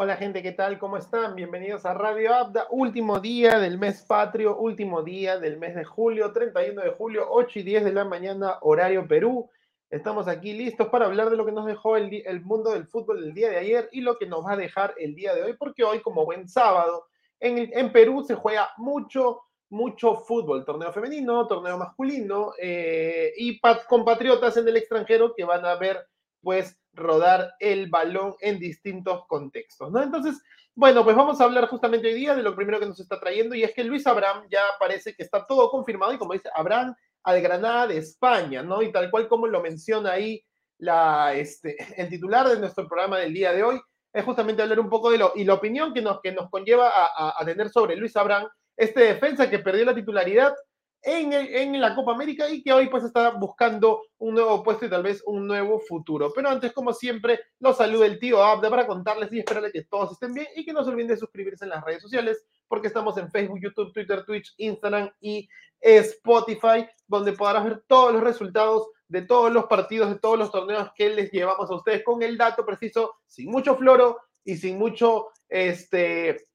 Hola 0.00 0.16
gente, 0.16 0.44
¿qué 0.44 0.52
tal? 0.52 0.78
¿Cómo 0.78 0.96
están? 0.96 1.34
Bienvenidos 1.34 1.84
a 1.84 1.92
Radio 1.92 2.32
Abda, 2.32 2.68
último 2.70 3.18
día 3.18 3.58
del 3.58 3.78
mes 3.78 4.02
patrio, 4.02 4.56
último 4.56 5.02
día 5.02 5.40
del 5.40 5.58
mes 5.58 5.74
de 5.74 5.82
julio, 5.82 6.32
31 6.32 6.82
de 6.82 6.90
julio, 6.90 7.26
8 7.28 7.58
y 7.58 7.62
10 7.64 7.84
de 7.86 7.92
la 7.92 8.04
mañana, 8.04 8.58
horario 8.60 9.08
Perú. 9.08 9.50
Estamos 9.90 10.28
aquí 10.28 10.52
listos 10.52 10.86
para 10.86 11.06
hablar 11.06 11.30
de 11.30 11.36
lo 11.36 11.44
que 11.44 11.50
nos 11.50 11.66
dejó 11.66 11.96
el, 11.96 12.12
mundo 12.44 12.74
del 12.74 12.86
fútbol 12.86 13.24
el 13.24 13.34
día 13.34 13.50
de 13.50 13.56
ayer 13.56 13.88
y 13.90 14.00
lo 14.02 14.16
que 14.18 14.26
nos 14.26 14.46
va 14.46 14.52
a 14.52 14.56
dejar 14.56 14.94
el 14.98 15.16
día 15.16 15.34
de 15.34 15.42
hoy, 15.42 15.54
porque 15.54 15.82
hoy, 15.82 16.00
como 16.00 16.24
buen 16.24 16.48
sábado, 16.48 17.06
en, 17.40 17.90
Perú 17.90 18.22
se 18.22 18.36
juega 18.36 18.70
mucho, 18.76 19.40
mucho 19.68 20.14
fútbol, 20.14 20.64
torneo 20.64 20.92
femenino, 20.92 21.48
torneo 21.48 21.76
masculino 21.76 22.52
eh, 22.56 23.32
y 23.36 23.60
compatriotas 23.88 24.56
en 24.58 24.68
el 24.68 24.76
extranjero 24.76 25.34
que 25.34 25.42
van 25.42 25.66
a 25.66 25.74
ver, 25.74 26.06
pues, 26.42 26.76
rodar 26.92 27.54
el 27.60 27.88
balón 27.88 28.34
en 28.40 28.58
distintos 28.58 29.26
contextos, 29.26 29.90
¿no? 29.90 30.02
Entonces, 30.02 30.40
bueno, 30.74 31.02
pues 31.04 31.16
vamos 31.16 31.40
a 31.40 31.44
hablar 31.44 31.68
justamente 31.68 32.08
hoy 32.08 32.14
día 32.14 32.34
de 32.34 32.42
lo 32.42 32.54
primero 32.54 32.78
que 32.78 32.86
nos 32.86 33.00
está 33.00 33.18
trayendo 33.18 33.54
y 33.54 33.64
es 33.64 33.74
que 33.74 33.84
Luis 33.84 34.06
Abraham 34.06 34.44
ya 34.50 34.62
parece 34.78 35.14
que 35.14 35.22
está 35.22 35.46
todo 35.46 35.70
confirmado 35.70 36.12
y 36.12 36.18
como 36.18 36.34
dice 36.34 36.48
Abraham 36.54 36.94
al 37.24 37.42
Granada 37.42 37.88
de 37.88 37.98
España, 37.98 38.62
¿no? 38.62 38.82
Y 38.82 38.92
tal 38.92 39.10
cual 39.10 39.28
como 39.28 39.46
lo 39.46 39.60
menciona 39.60 40.12
ahí 40.12 40.44
la, 40.78 41.34
este, 41.34 41.76
el 42.00 42.08
titular 42.08 42.48
de 42.48 42.60
nuestro 42.60 42.86
programa 42.86 43.18
del 43.18 43.34
día 43.34 43.52
de 43.52 43.62
hoy, 43.62 43.80
es 44.12 44.24
justamente 44.24 44.62
hablar 44.62 44.80
un 44.80 44.88
poco 44.88 45.10
de 45.10 45.18
lo 45.18 45.32
y 45.34 45.44
la 45.44 45.54
opinión 45.54 45.92
que 45.92 46.00
nos, 46.00 46.20
que 46.20 46.32
nos 46.32 46.48
conlleva 46.48 46.88
a, 46.88 47.34
a 47.36 47.44
tener 47.44 47.68
sobre 47.68 47.96
Luis 47.96 48.16
Abraham, 48.16 48.48
este 48.76 49.00
defensa 49.00 49.50
que 49.50 49.58
perdió 49.58 49.84
la 49.84 49.94
titularidad 49.94 50.54
en, 51.02 51.80
la 51.80 51.94
Copa 51.94 52.12
América 52.12 52.48
y 52.48 52.62
que 52.62 52.72
hoy 52.72 52.88
pues 52.88 53.04
está 53.04 53.30
buscando 53.30 54.02
un 54.18 54.34
nuevo 54.34 54.62
puesto 54.62 54.86
y 54.86 54.90
tal 54.90 55.02
vez 55.02 55.22
un 55.26 55.46
nuevo 55.46 55.80
futuro. 55.80 56.32
Pero 56.34 56.48
antes, 56.48 56.72
como 56.72 56.92
siempre, 56.92 57.40
los 57.60 57.76
saluda 57.76 58.06
el 58.06 58.18
tío 58.18 58.42
Abda 58.42 58.68
para 58.70 58.86
contarles 58.86 59.32
y 59.32 59.38
esperarles 59.38 59.72
que 59.72 59.84
todos 59.84 60.12
estén 60.12 60.34
bien 60.34 60.46
y 60.56 60.64
que 60.64 60.72
no 60.72 60.84
se 60.84 60.90
olviden 60.90 61.08
de 61.08 61.16
suscribirse 61.16 61.64
en 61.64 61.70
las 61.70 61.84
redes 61.84 62.02
sociales 62.02 62.44
porque 62.66 62.88
estamos 62.88 63.16
en 63.16 63.30
Facebook, 63.30 63.60
YouTube, 63.60 63.92
Twitter, 63.92 64.24
Twitch, 64.24 64.54
Instagram 64.58 65.10
y 65.20 65.48
Spotify, 65.80 66.86
donde 67.06 67.32
podrás 67.32 67.64
ver 67.64 67.84
todos 67.86 68.12
los 68.12 68.22
resultados 68.22 68.88
de 69.08 69.22
todos 69.22 69.50
los 69.50 69.64
partidos, 69.66 70.10
de 70.10 70.18
todos 70.18 70.38
los 70.38 70.50
torneos 70.50 70.90
que 70.94 71.08
les 71.08 71.30
llevamos 71.30 71.70
a 71.70 71.74
ustedes 71.74 72.04
con 72.04 72.22
el 72.22 72.36
dato 72.36 72.66
preciso, 72.66 73.14
sin 73.26 73.50
mucho 73.50 73.76
floro 73.76 74.18
y 74.44 74.56
sin 74.56 74.78
mucho 74.78 75.28
este 75.48 76.47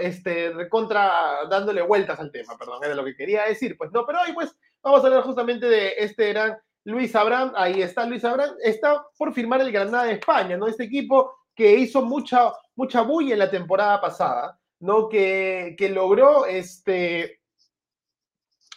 este, 0.00 0.68
contra, 0.68 1.44
dándole 1.48 1.82
vueltas 1.82 2.18
al 2.18 2.30
tema, 2.30 2.56
perdón, 2.58 2.82
era 2.84 2.94
lo 2.94 3.04
que 3.04 3.16
quería 3.16 3.44
decir. 3.44 3.76
Pues 3.76 3.92
no, 3.92 4.06
pero 4.06 4.18
hoy 4.26 4.32
pues 4.32 4.54
vamos 4.82 5.02
a 5.02 5.06
hablar 5.06 5.22
justamente 5.22 5.66
de 5.66 5.94
este 5.98 6.28
gran 6.32 6.58
Luis 6.84 7.14
Abraham, 7.14 7.52
ahí 7.54 7.82
está 7.82 8.06
Luis 8.06 8.24
Abraham, 8.24 8.54
está 8.62 9.04
por 9.16 9.34
firmar 9.34 9.60
el 9.60 9.72
Granada 9.72 10.04
de 10.04 10.14
España, 10.14 10.56
¿no? 10.56 10.66
Este 10.66 10.84
equipo 10.84 11.34
que 11.54 11.74
hizo 11.74 12.02
mucha, 12.02 12.52
mucha 12.76 13.02
bulla 13.02 13.34
en 13.34 13.40
la 13.40 13.50
temporada 13.50 14.00
pasada, 14.00 14.58
¿no? 14.80 15.08
Que, 15.08 15.74
que 15.76 15.90
logró 15.90 16.46
este 16.46 17.40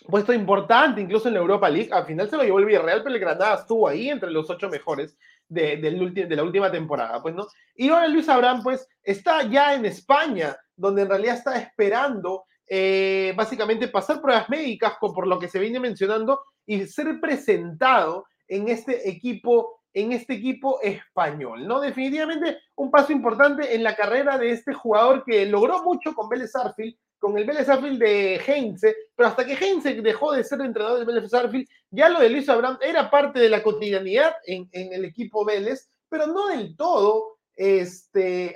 puesto 0.07 0.33
importante 0.33 0.99
incluso 0.99 1.27
en 1.27 1.35
la 1.35 1.39
Europa 1.39 1.69
League, 1.69 1.93
al 1.93 2.05
final 2.05 2.29
se 2.29 2.35
lo 2.35 2.43
llevó 2.43 2.59
el 2.59 2.65
Villarreal, 2.65 3.03
pero 3.03 3.15
el 3.15 3.21
Granada 3.21 3.55
estuvo 3.55 3.87
ahí 3.87 4.09
entre 4.09 4.31
los 4.31 4.49
ocho 4.49 4.67
mejores 4.67 5.15
de, 5.51 5.75
de, 5.77 6.35
la 6.35 6.43
última 6.43 6.71
temporada, 6.71 7.21
pues, 7.21 7.35
¿no? 7.35 7.45
Y 7.75 7.89
ahora 7.89 8.07
Luis 8.07 8.29
Abraham, 8.29 8.63
pues, 8.63 8.87
está 9.03 9.43
ya 9.43 9.73
en 9.73 9.85
España, 9.85 10.55
donde 10.75 11.01
en 11.01 11.09
realidad 11.09 11.35
está 11.35 11.59
esperando 11.59 12.45
eh, 12.65 13.33
básicamente 13.35 13.89
pasar 13.89 14.21
pruebas 14.21 14.49
médicas, 14.49 14.93
por 14.99 15.27
lo 15.27 15.37
que 15.37 15.49
se 15.49 15.59
viene 15.59 15.79
mencionando, 15.79 16.41
y 16.65 16.87
ser 16.87 17.19
presentado 17.19 18.25
en 18.47 18.69
este 18.69 19.09
equipo 19.09 19.81
en 19.93 20.13
este 20.13 20.35
equipo 20.35 20.79
español, 20.81 21.67
¿no? 21.67 21.81
Definitivamente 21.81 22.59
un 22.77 22.89
paso 22.89 23.11
importante 23.11 23.75
en 23.75 23.83
la 23.83 23.93
carrera 23.93 24.37
de 24.37 24.51
este 24.51 24.73
jugador 24.73 25.25
que 25.25 25.45
logró 25.45 25.83
mucho 25.83 26.13
con 26.13 26.29
Vélez 26.29 26.55
Arfield, 26.55 26.95
con 27.21 27.37
el 27.37 27.45
Vélez 27.45 27.69
Arfield 27.69 27.99
de 27.99 28.41
Heinze, 28.47 28.95
pero 29.15 29.29
hasta 29.29 29.45
que 29.45 29.53
Heinze 29.53 29.93
dejó 30.01 30.31
de 30.31 30.43
ser 30.43 30.59
entrenador 30.59 30.97
del 30.97 31.05
Vélez 31.05 31.31
Arfield, 31.31 31.67
ya 31.91 32.09
lo 32.09 32.19
de 32.19 32.31
Luis 32.31 32.49
Abraham 32.49 32.79
era 32.81 33.11
parte 33.11 33.39
de 33.39 33.47
la 33.47 33.61
cotidianidad 33.61 34.33
en, 34.47 34.67
el 34.71 35.05
equipo 35.05 35.45
Vélez, 35.45 35.87
pero 36.09 36.25
no 36.25 36.47
del 36.47 36.75
todo, 36.75 37.37
este, 37.55 38.55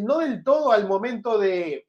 no 0.00 0.20
del 0.20 0.42
todo 0.42 0.72
al 0.72 0.88
momento 0.88 1.38
de, 1.38 1.86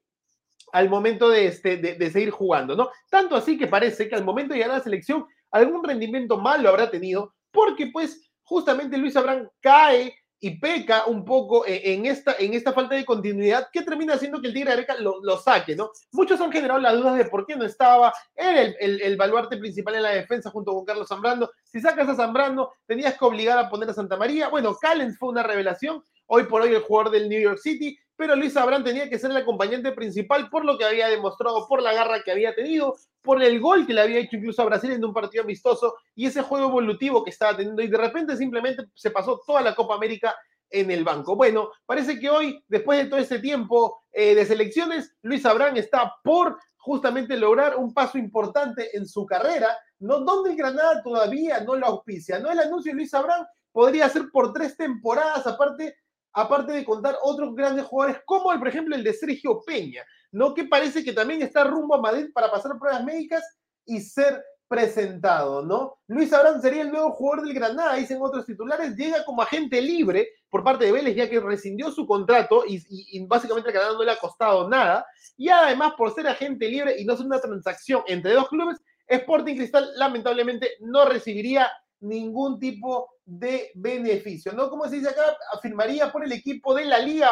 al 0.74 0.90
momento 0.90 1.30
de, 1.30 1.48
este, 1.48 1.78
de, 1.78 2.12
seguir 2.12 2.32
jugando, 2.32 2.76
¿no? 2.76 2.90
Tanto 3.10 3.38
así 3.38 3.58
que 3.58 3.68
parece 3.68 4.10
que 4.10 4.16
al 4.16 4.26
momento 4.26 4.54
de 4.54 4.60
llegar 4.60 4.76
a 4.76 4.80
la 4.80 4.84
selección, 4.84 5.26
algún 5.52 5.82
rendimiento 5.82 6.38
malo 6.38 6.68
habrá 6.68 6.92
tenido, 6.92 7.34
porque 7.50 7.88
pues 7.94 8.30
justamente 8.44 8.98
Luis 8.98 9.16
Abraham 9.16 9.48
cae 9.62 10.14
y 10.40 10.60
peca 10.60 11.06
un 11.06 11.26
poco 11.26 11.66
e, 11.66 11.94
en 11.94 12.06
esta, 12.06 12.36
en 12.40 12.54
esta 12.54 12.74
falta 12.74 12.96
de 12.96 13.06
continuidad 13.06 13.68
que 13.72 13.82
termina 13.82 14.14
haciendo 14.14 14.40
que 14.40 14.48
el 14.48 14.54
Tigre 14.54 14.72
Areca 14.72 14.96
lo, 14.96 15.22
lo, 15.22 15.38
saque, 15.38 15.76
¿no? 15.76 15.92
Muchos 16.12 16.40
han 16.40 16.52
generado 16.52 16.80
las 16.80 16.96
dudas 16.96 17.18
de 17.18 17.26
por 17.26 17.46
qué 17.46 17.56
no 17.56 17.66
estaba, 17.66 18.14
era 18.36 18.62
el, 18.62 18.76
el, 18.80 19.02
el, 19.02 19.18
baluarte 19.18 19.58
principal 19.58 19.96
en 19.96 20.04
la 20.04 20.10
defensa 20.10 20.50
junto 20.50 20.74
con 20.74 20.86
Carlos 20.86 21.08
Zambrano. 21.08 21.50
Si 21.64 21.80
sacas 21.82 22.08
a 22.10 22.16
Zambrano, 22.16 22.72
tenías 22.86 23.18
que 23.18 23.26
obligar 23.26 23.58
a 23.58 23.70
poner 23.70 23.90
a 23.90 23.94
Santa 23.94 24.18
María. 24.18 24.50
Bueno, 24.50 24.76
Callens 24.76 25.18
fue 25.18 25.30
una 25.30 25.44
revelación, 25.44 26.04
hoy 26.28 26.44
por 26.44 26.62
hoy 26.62 26.74
el 26.74 26.82
jugador 26.82 27.12
del 27.12 27.28
New 27.28 27.42
York 27.42 27.60
City, 27.60 27.98
pero 28.20 28.36
Luis 28.36 28.58
Abraham 28.58 28.84
tenía 28.84 29.10
que 29.10 29.18
ser 29.18 29.32
el 29.32 29.38
acompañante 29.38 29.94
principal 29.94 30.50
por 30.50 30.66
lo 30.66 30.78
que 30.78 30.84
había 30.84 31.08
demostrado, 31.08 31.66
por 31.70 31.82
la 31.82 31.94
garra 31.94 32.22
que 32.22 32.34
había 32.34 32.54
tenido, 32.54 32.98
por 33.22 33.42
el 33.42 33.62
gol 33.62 33.88
que 33.88 33.94
le 33.94 34.02
había 34.02 34.20
hecho 34.20 34.36
incluso 34.36 34.62
a 34.62 34.66
Brasil 34.66 34.92
en 34.92 35.06
un 35.06 35.14
partido 35.14 35.46
amistoso 35.46 35.96
y 36.16 36.26
ese 36.26 36.42
juego 36.42 36.68
evolutivo 36.68 37.24
que 37.24 37.30
estaba 37.30 37.56
teniendo 37.56 37.82
y 37.82 37.88
de 37.88 37.98
repente 37.98 38.36
simplemente 38.36 38.84
se 38.94 39.12
pasó 39.12 39.42
toda 39.48 39.62
la 39.62 39.74
Copa 39.74 39.96
América 39.96 40.36
en 40.70 40.92
el 40.92 41.06
banco. 41.06 41.38
Bueno, 41.38 41.70
parece 41.86 42.20
que 42.20 42.30
hoy, 42.30 42.62
después 42.68 43.02
de 43.02 43.10
todo 43.10 43.22
este 43.22 43.40
tiempo 43.40 44.02
eh, 44.12 44.36
de 44.36 44.46
selecciones, 44.46 45.16
Luis 45.22 45.46
Abraham 45.46 45.78
está 45.78 46.14
por 46.22 46.58
justamente 46.76 47.38
lograr 47.38 47.78
un 47.78 47.94
paso 47.94 48.18
importante 48.18 48.98
en 48.98 49.08
su 49.08 49.26
carrera, 49.26 49.80
¿no? 50.00 50.20
donde 50.20 50.50
el 50.50 50.58
Granada 50.58 51.02
todavía 51.02 51.62
no 51.62 51.78
lo 51.78 51.86
auspicia. 51.86 52.38
¿no? 52.40 52.52
El 52.52 52.60
anuncio 52.60 52.92
de 52.92 52.98
Luis 52.98 53.14
Abraham 53.14 53.46
podría 53.72 54.10
ser 54.10 54.24
por 54.30 54.52
tres 54.52 54.76
temporadas, 54.76 55.48
aparte 55.48 55.96
aparte 56.34 56.72
de 56.74 56.86
contar 56.86 57.18
otros 57.24 57.56
grandes 57.56 57.86
jugadores, 57.86 58.22
como 58.26 58.52
el, 58.52 58.60
por 58.60 58.68
ejemplo 58.68 58.96
el 58.96 59.04
de 59.04 59.14
Sergio 59.14 59.62
Peña, 59.66 60.04
¿no? 60.32 60.54
Que 60.54 60.66
parece 60.66 61.04
que 61.04 61.14
también 61.14 61.42
está 61.42 61.64
rumbo 61.64 61.96
a 61.96 62.02
Madrid 62.02 62.28
para 62.34 62.52
pasar 62.52 62.78
pruebas 62.80 63.04
médicas 63.04 63.44
y 63.86 64.00
ser 64.02 64.44
presentado, 64.68 65.66
¿no? 65.66 65.98
Luis 66.08 66.32
Abraham 66.32 66.62
sería 66.62 66.84
el 66.84 66.92
nuevo 66.92 67.12
jugador 67.12 67.46
del 67.46 67.56
Granada, 67.56 67.96
dicen 67.96 68.20
otros 68.22 68.46
titulares, 68.46 68.96
llega 68.96 69.26
como 69.26 69.42
agente 69.42 69.82
libre 69.82 70.30
por 70.48 70.64
parte 70.64 70.86
de 70.86 70.92
Vélez, 70.92 71.16
ya 71.16 71.28
que 71.28 71.40
rescindió 71.40 71.92
su 71.92 72.06
contrato 72.06 72.64
y, 72.68 72.80
y 72.88 73.26
básicamente 73.26 73.70
el 73.70 73.74
Granada 73.74 73.98
no 73.98 74.04
le 74.04 74.12
ha 74.12 74.20
costado 74.20 74.70
nada, 74.70 75.06
y 75.36 75.50
además 75.50 75.94
por 75.98 76.14
ser 76.14 76.28
agente 76.28 76.70
libre 76.70 77.00
y 77.00 77.06
no 77.06 77.18
ser 77.18 77.26
una 77.26 77.42
transacción 77.42 78.04
entre 78.06 78.34
dos 78.34 78.48
clubes, 78.48 78.78
Sporting 79.08 79.56
Cristal 79.56 79.90
lamentablemente 79.96 80.70
no 80.82 81.06
recibiría 81.06 81.68
ningún 82.02 82.60
tipo 82.60 83.10
de 83.26 83.72
beneficio, 83.76 84.54
¿no? 84.54 84.70
Como 84.70 84.88
se 84.88 84.98
dice 84.98 85.10
acá, 85.10 85.38
afirmaría 85.54 86.12
por 86.12 86.24
el 86.24 86.32
equipo 86.32 86.74
de 86.74 86.86
la 86.86 87.00
Liga 87.00 87.32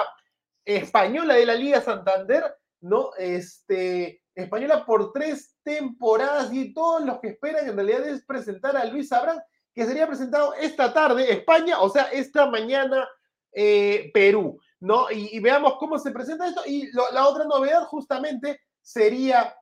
Española, 0.66 1.36
de 1.36 1.46
la 1.46 1.56
Liga 1.56 1.82
Santander, 1.82 2.44
¿no? 2.82 3.12
Este, 3.18 4.22
española 4.36 4.86
por 4.86 5.12
tres 5.12 5.56
temporadas 5.64 6.54
y 6.54 6.74
todos 6.74 7.04
los 7.04 7.20
que 7.20 7.30
esperan 7.30 7.68
en 7.68 7.76
realidad 7.76 8.08
es 8.08 8.26
presentar 8.26 8.78
a 8.78 8.86
Luis 8.86 9.12
Abraham, 9.12 9.40
que 9.74 9.86
sería 9.86 10.08
presentado 10.08 10.54
esta 10.56 10.94
tarde, 10.94 11.32
España, 11.32 11.80
o 11.82 11.90
sea, 11.90 12.04
esta 12.06 12.48
mañana, 12.48 13.08
eh, 13.52 14.12
Perú, 14.14 14.60
¿no? 14.80 15.10
Y, 15.12 15.40
veamos 15.40 15.76
cómo 15.80 15.98
se 15.98 16.12
presenta 16.12 16.48
esto. 16.48 16.62
Y 16.66 16.92
la 16.92 17.28
otra 17.28 17.46
novedad 17.46 17.84
justamente 17.86 18.60
sería 18.82 19.56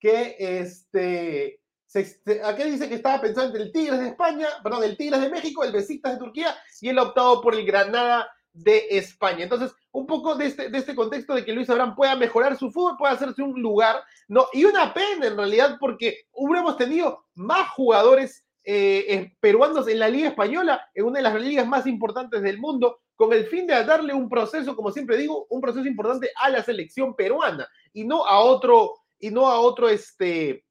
que 0.00 0.36
este 0.38 1.60
Aquí 1.94 2.62
dice 2.64 2.88
que 2.88 2.96
estaba 2.96 3.20
pensando 3.20 3.50
entre 3.50 3.62
el 3.62 3.72
Tigres 3.72 4.00
de 4.00 4.08
España, 4.08 4.48
perdón, 4.62 4.82
el 4.84 4.96
Tigres 4.96 5.20
de 5.20 5.30
México, 5.30 5.62
el 5.62 5.72
Besiktas 5.72 6.14
de 6.14 6.18
Turquía 6.18 6.56
y 6.80 6.88
él 6.88 6.98
ha 6.98 7.04
optado 7.04 7.40
por 7.40 7.54
el 7.54 7.64
Granada 7.64 8.28
de 8.52 8.86
España. 8.90 9.44
Entonces, 9.44 9.72
un 9.92 10.06
poco 10.06 10.34
de 10.34 10.46
este, 10.46 10.70
de 10.70 10.78
este 10.78 10.94
contexto 10.94 11.34
de 11.34 11.44
que 11.44 11.52
Luis 11.52 11.70
Abraham 11.70 11.94
pueda 11.94 12.16
mejorar 12.16 12.56
su 12.56 12.70
fútbol, 12.70 12.96
pueda 12.96 13.12
hacerse 13.12 13.42
un 13.42 13.60
lugar, 13.60 14.02
¿no? 14.26 14.46
Y 14.52 14.64
una 14.64 14.92
pena 14.92 15.26
en 15.26 15.36
realidad 15.36 15.76
porque 15.78 16.26
hubiéramos 16.32 16.76
tenido 16.76 17.26
más 17.34 17.68
jugadores 17.70 18.44
eh, 18.64 19.32
peruanos 19.40 19.86
en 19.88 19.98
la 19.98 20.08
Liga 20.08 20.28
Española, 20.28 20.84
en 20.94 21.04
una 21.04 21.18
de 21.18 21.22
las 21.22 21.40
ligas 21.40 21.66
más 21.66 21.86
importantes 21.86 22.42
del 22.42 22.58
mundo, 22.58 23.00
con 23.14 23.32
el 23.32 23.46
fin 23.46 23.66
de 23.66 23.84
darle 23.84 24.14
un 24.14 24.28
proceso, 24.28 24.74
como 24.74 24.90
siempre 24.90 25.16
digo, 25.16 25.46
un 25.50 25.60
proceso 25.60 25.86
importante 25.86 26.30
a 26.36 26.48
la 26.48 26.62
selección 26.62 27.14
peruana 27.14 27.68
y 27.92 28.04
no 28.04 28.24
a 28.24 28.40
otro, 28.40 28.94
y 29.18 29.30
no 29.30 29.46
a 29.48 29.60
otro, 29.60 29.88
este, 29.88 30.64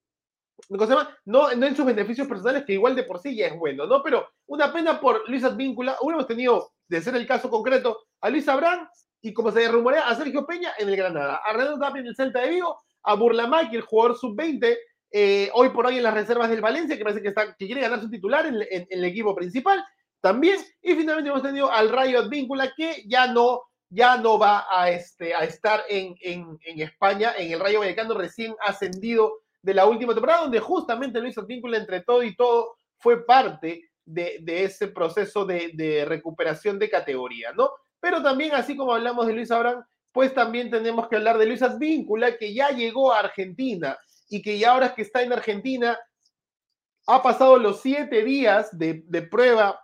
no, 0.69 1.07
no 1.25 1.51
en 1.51 1.75
sus 1.75 1.85
beneficios 1.85 2.27
personales, 2.27 2.63
que 2.65 2.73
igual 2.73 2.95
de 2.95 3.03
por 3.03 3.19
sí 3.19 3.35
ya 3.35 3.47
es 3.47 3.57
bueno, 3.57 3.85
¿no? 3.85 4.01
Pero 4.03 4.27
una 4.47 4.71
pena 4.71 4.99
por 4.99 5.27
Luis 5.29 5.43
Advíncula. 5.43 5.97
Hubiéramos 6.01 6.27
tenido, 6.27 6.71
de 6.87 7.01
ser 7.01 7.15
el 7.15 7.27
caso 7.27 7.49
concreto, 7.49 7.99
a 8.21 8.29
Luis 8.29 8.47
Abrán 8.47 8.87
y 9.21 9.33
como 9.33 9.51
se 9.51 9.67
rumorea, 9.67 10.07
a 10.07 10.15
Sergio 10.15 10.45
Peña 10.45 10.73
en 10.77 10.89
el 10.89 10.95
Granada, 10.97 11.41
a 11.45 11.53
Renato 11.53 11.79
Tapia 11.79 12.01
en 12.01 12.07
el 12.07 12.15
Celta 12.15 12.41
de 12.41 12.49
Vigo, 12.49 12.77
a 13.03 13.15
Burlamaki, 13.15 13.75
el 13.75 13.81
jugador 13.81 14.17
sub-20, 14.17 14.77
eh, 15.11 15.49
hoy 15.53 15.69
por 15.69 15.85
hoy 15.85 15.97
en 15.97 16.03
las 16.03 16.13
reservas 16.13 16.49
del 16.49 16.61
Valencia, 16.61 16.97
que 16.97 17.03
parece 17.03 17.21
que, 17.21 17.29
está, 17.29 17.55
que 17.55 17.65
quiere 17.65 17.81
ganar 17.81 18.01
su 18.01 18.09
titular 18.09 18.45
en, 18.45 18.87
el 18.89 19.05
equipo 19.05 19.33
principal, 19.35 19.83
también. 20.21 20.59
Y 20.81 20.95
finalmente 20.95 21.29
hemos 21.29 21.43
tenido 21.43 21.71
al 21.71 21.89
Rayo 21.89 22.19
Advíncula, 22.19 22.73
que 22.75 23.03
ya 23.07 23.27
no 23.27 23.63
ya 23.89 24.17
no 24.17 24.39
va 24.39 24.65
a, 24.71 24.89
este, 24.89 25.35
a 25.35 25.43
estar 25.43 25.83
en, 25.87 26.15
en, 26.21 26.57
en 26.65 26.81
España, 26.81 27.33
en 27.37 27.51
el 27.51 27.59
Rayo 27.59 27.79
Vallecano 27.79 28.15
recién 28.15 28.55
ascendido 28.65 29.42
de 29.63 29.73
la 29.73 29.85
última 29.87 30.13
temporada, 30.13 30.41
donde 30.41 30.59
justamente 30.59 31.19
Luis 31.19 31.37
Advíncula, 31.37 31.77
entre 31.77 32.01
todo 32.01 32.21
y 32.21 32.35
todo, 32.35 32.75
fue 32.99 33.25
parte 33.25 33.89
de, 34.05 34.43
ese 34.45 34.89
proceso 34.89 35.45
de, 35.45 36.05
recuperación 36.05 36.77
de 36.77 36.89
categoría, 36.89 37.53
¿no? 37.53 37.71
Pero 37.99 38.21
también, 38.21 38.53
así 38.53 38.75
como 38.75 38.93
hablamos 38.93 39.25
de 39.25 39.33
Luis 39.33 39.49
Abraham, 39.49 39.83
pues 40.11 40.33
también 40.33 40.69
tenemos 40.69 41.07
que 41.07 41.15
hablar 41.15 41.37
de 41.37 41.45
Luis 41.45 41.63
Advíncula, 41.63 42.37
que 42.37 42.53
ya 42.53 42.69
llegó 42.69 43.13
a 43.13 43.19
Argentina 43.19 43.97
y 44.29 44.41
que 44.41 44.59
ya 44.59 44.71
ahora 44.71 44.93
que 44.93 45.01
está 45.01 45.23
en 45.23 45.33
Argentina, 45.33 45.97
ha 47.07 47.23
pasado 47.23 47.57
los 47.57 47.81
siete 47.81 48.23
días 48.23 48.77
de, 48.77 49.27
prueba, 49.31 49.81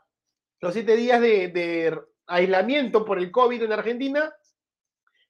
los 0.60 0.74
siete 0.74 0.96
días 0.98 1.22
de 1.22 1.98
aislamiento 2.28 3.06
por 3.06 3.18
el 3.18 3.32
COVID 3.32 3.64
en 3.64 3.74
Argentina 3.74 4.32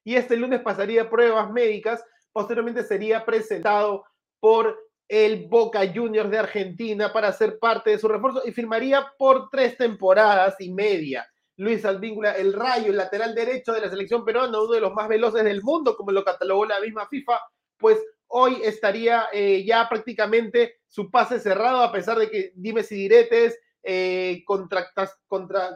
y 0.04 0.16
este 0.16 0.36
lunes 0.36 0.62
pasaría 0.62 1.10
pruebas 1.10 1.52
médicas, 1.52 2.04
posteriormente 2.32 2.84
sería 2.84 3.26
presentado 3.26 4.06
por 4.40 4.78
el 5.08 5.48
Boca 5.48 5.82
Juniors 5.94 6.30
de 6.30 6.38
Argentina 6.38 7.12
para 7.12 7.34
ser 7.34 7.58
parte 7.58 7.92
de 7.92 8.00
su 8.00 8.08
refuerzo 8.08 8.44
y 8.46 8.52
firmaría 8.52 9.12
por 9.18 9.50
tres 9.50 9.76
temporadas 9.76 10.56
y 10.60 10.72
media. 10.72 11.28
Luis 11.58 11.84
Advíncula, 11.84 12.34
el 12.34 12.54
rayo, 12.54 12.92
el 12.92 12.98
lateral 12.98 13.36
derecho 13.36 13.74
de 13.74 13.82
la 13.82 13.90
selección 13.90 14.24
peruana, 14.24 14.62
uno 14.62 14.72
de 14.72 14.80
los 14.80 14.94
más 14.94 15.10
veloces 15.10 15.44
del 15.44 15.62
mundo, 15.62 15.98
como 15.98 16.12
lo 16.12 16.24
catalogó 16.24 16.66
la 16.66 16.80
misma 16.80 17.08
FIFA, 17.08 17.40
pues 17.78 17.98
hoy 18.28 18.62
estaría 18.64 19.26
eh, 19.34 19.66
ya 19.66 19.90
prácticamente 19.90 20.78
su 20.88 21.10
pase 21.10 21.40
cerrado, 21.40 21.82
a 21.82 21.92
pesar 21.92 22.18
de 22.18 22.30
que 22.30 22.54
dime 22.56 22.84
si 22.84 22.96
diretes, 22.96 23.60
eh, 23.84 24.44
contra, 24.46 24.92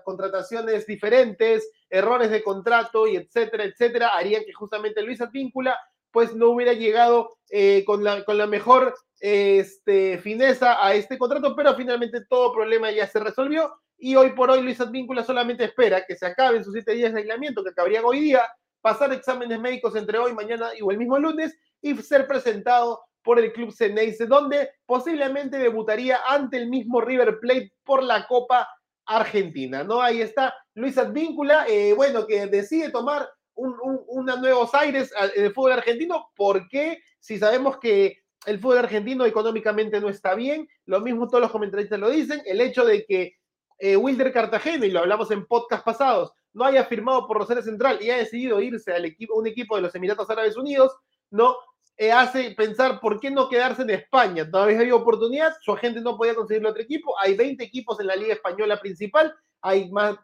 contrataciones 0.04 0.86
diferentes, 0.86 1.70
errores 1.90 2.30
de 2.30 2.44
contrato 2.44 3.08
y 3.08 3.16
etcétera, 3.16 3.64
etcétera, 3.64 4.10
harían 4.10 4.44
que 4.46 4.54
justamente 4.54 5.02
Luis 5.02 5.22
Advíncula 5.22 5.78
pues 6.14 6.34
no 6.34 6.52
hubiera 6.52 6.72
llegado 6.74 7.36
eh, 7.50 7.84
con, 7.86 8.04
la, 8.04 8.24
con 8.24 8.38
la 8.38 8.48
mejor 8.48 8.96
este, 9.20 10.20
fineza 10.20 10.86
a 10.86 10.94
este 10.94 11.18
contrato, 11.18 11.56
pero 11.56 11.76
finalmente 11.76 12.24
todo 12.30 12.54
problema 12.54 12.92
ya 12.92 13.08
se 13.08 13.20
resolvió 13.20 13.74
y 13.98 14.16
hoy 14.16 14.32
por 14.32 14.52
hoy 14.52 14.62
Luis 14.62 14.80
Advíncula 14.80 15.24
solamente 15.24 15.64
espera 15.64 16.06
que 16.06 16.16
se 16.16 16.26
acaben 16.26 16.64
sus 16.64 16.74
siete 16.74 16.94
días 16.94 17.14
de 17.14 17.22
aislamiento 17.22 17.64
que 17.64 17.72
acabarían 17.72 18.04
hoy 18.06 18.20
día, 18.20 18.44
pasar 18.82 19.12
exámenes 19.12 19.60
médicos 19.60 19.96
entre 19.96 20.18
hoy, 20.18 20.34
mañana 20.34 20.70
y 20.78 20.88
el 20.88 20.98
mismo 20.98 21.18
lunes 21.18 21.58
y 21.82 21.96
ser 21.98 22.28
presentado 22.28 23.02
por 23.24 23.40
el 23.40 23.54
club 23.54 23.74
Ceneice, 23.74 24.26
donde 24.28 24.70
posiblemente 24.86 25.58
debutaría 25.58 26.20
ante 26.28 26.58
el 26.58 26.70
mismo 26.70 27.02
River 27.02 27.40
Plate 27.40 27.72
por 27.84 28.04
la 28.04 28.28
Copa 28.28 28.68
Argentina, 29.06 29.84
¿no? 29.84 30.02
Ahí 30.02 30.22
está 30.22 30.54
Luis 30.76 30.98
Advíncula, 30.98 31.66
eh, 31.68 31.94
bueno, 31.94 32.28
que 32.28 32.46
decide 32.48 32.90
tomar 32.90 33.30
un, 33.56 33.76
un, 34.08 34.26
Nuevos 34.26 34.74
Aires 34.74 35.12
en 35.36 35.46
el 35.46 35.54
fútbol 35.54 35.74
argentino, 35.74 36.32
¿por 36.36 36.68
qué? 36.68 37.02
Si 37.20 37.38
sabemos 37.38 37.78
que 37.80 38.24
el 38.46 38.60
fútbol 38.60 38.80
argentino 38.80 39.26
económicamente 39.26 40.00
no 40.00 40.10
está 40.10 40.36
bien, 40.36 40.68
lo 40.86 41.00
mismo 41.02 41.28
todos 41.28 41.42
los 41.42 41.52
comentaristas 41.52 42.00
lo 42.00 42.10
dicen, 42.10 42.42
el 42.46 42.62
hecho 42.62 42.86
de 42.86 43.06
que 43.06 43.38
eh, 43.80 43.96
Wilder 43.96 44.32
Cartagena, 44.32 44.86
y 44.86 44.92
lo 44.92 45.00
hablamos 45.00 45.32
en 45.32 45.46
podcast 45.46 45.84
pasados, 45.84 46.32
no 46.54 46.66
haya 46.66 46.86
firmado 46.86 47.28
por 47.28 47.38
Rosario 47.38 47.64
Central 47.64 47.98
y 48.00 48.06
haya 48.06 48.18
decidido 48.18 48.62
irse 48.62 48.94
al 48.94 49.06
equipo, 49.06 49.36
un 49.36 49.48
equipo 49.48 49.76
de 49.76 49.82
los 49.82 49.96
Emiratos 49.96 50.30
Árabes 50.30 50.56
Unidos, 50.56 50.96
no 51.32 51.56
eh, 51.98 52.12
hace 52.12 52.52
pensar 52.52 53.00
por 53.00 53.20
qué 53.20 53.30
no 53.30 53.50
quedarse 53.50 53.84
en 53.84 53.92
España. 53.92 54.50
Todavía 54.50 54.80
hay 54.80 54.92
oportunidad, 54.92 55.54
su 55.62 55.72
agente 55.72 56.02
no 56.02 56.18
podía 56.18 56.36
conseguirle 56.36 56.70
otro 56.70 56.82
equipo, 56.82 57.16
hay 57.20 57.36
20 57.36 57.64
equipos 57.64 58.00
en 58.00 58.08
la 58.08 58.16
Liga 58.16 58.34
Española 58.34 58.80
principal, 58.80 59.34
hay 59.62 59.90
más 59.92 60.16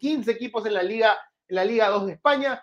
15 0.00 0.30
equipos 0.30 0.66
en 0.66 0.74
la 0.74 0.82
Liga, 0.82 1.16
en 1.48 1.56
la 1.56 1.64
Liga 1.64 1.88
2 1.88 2.06
de 2.06 2.12
España. 2.12 2.62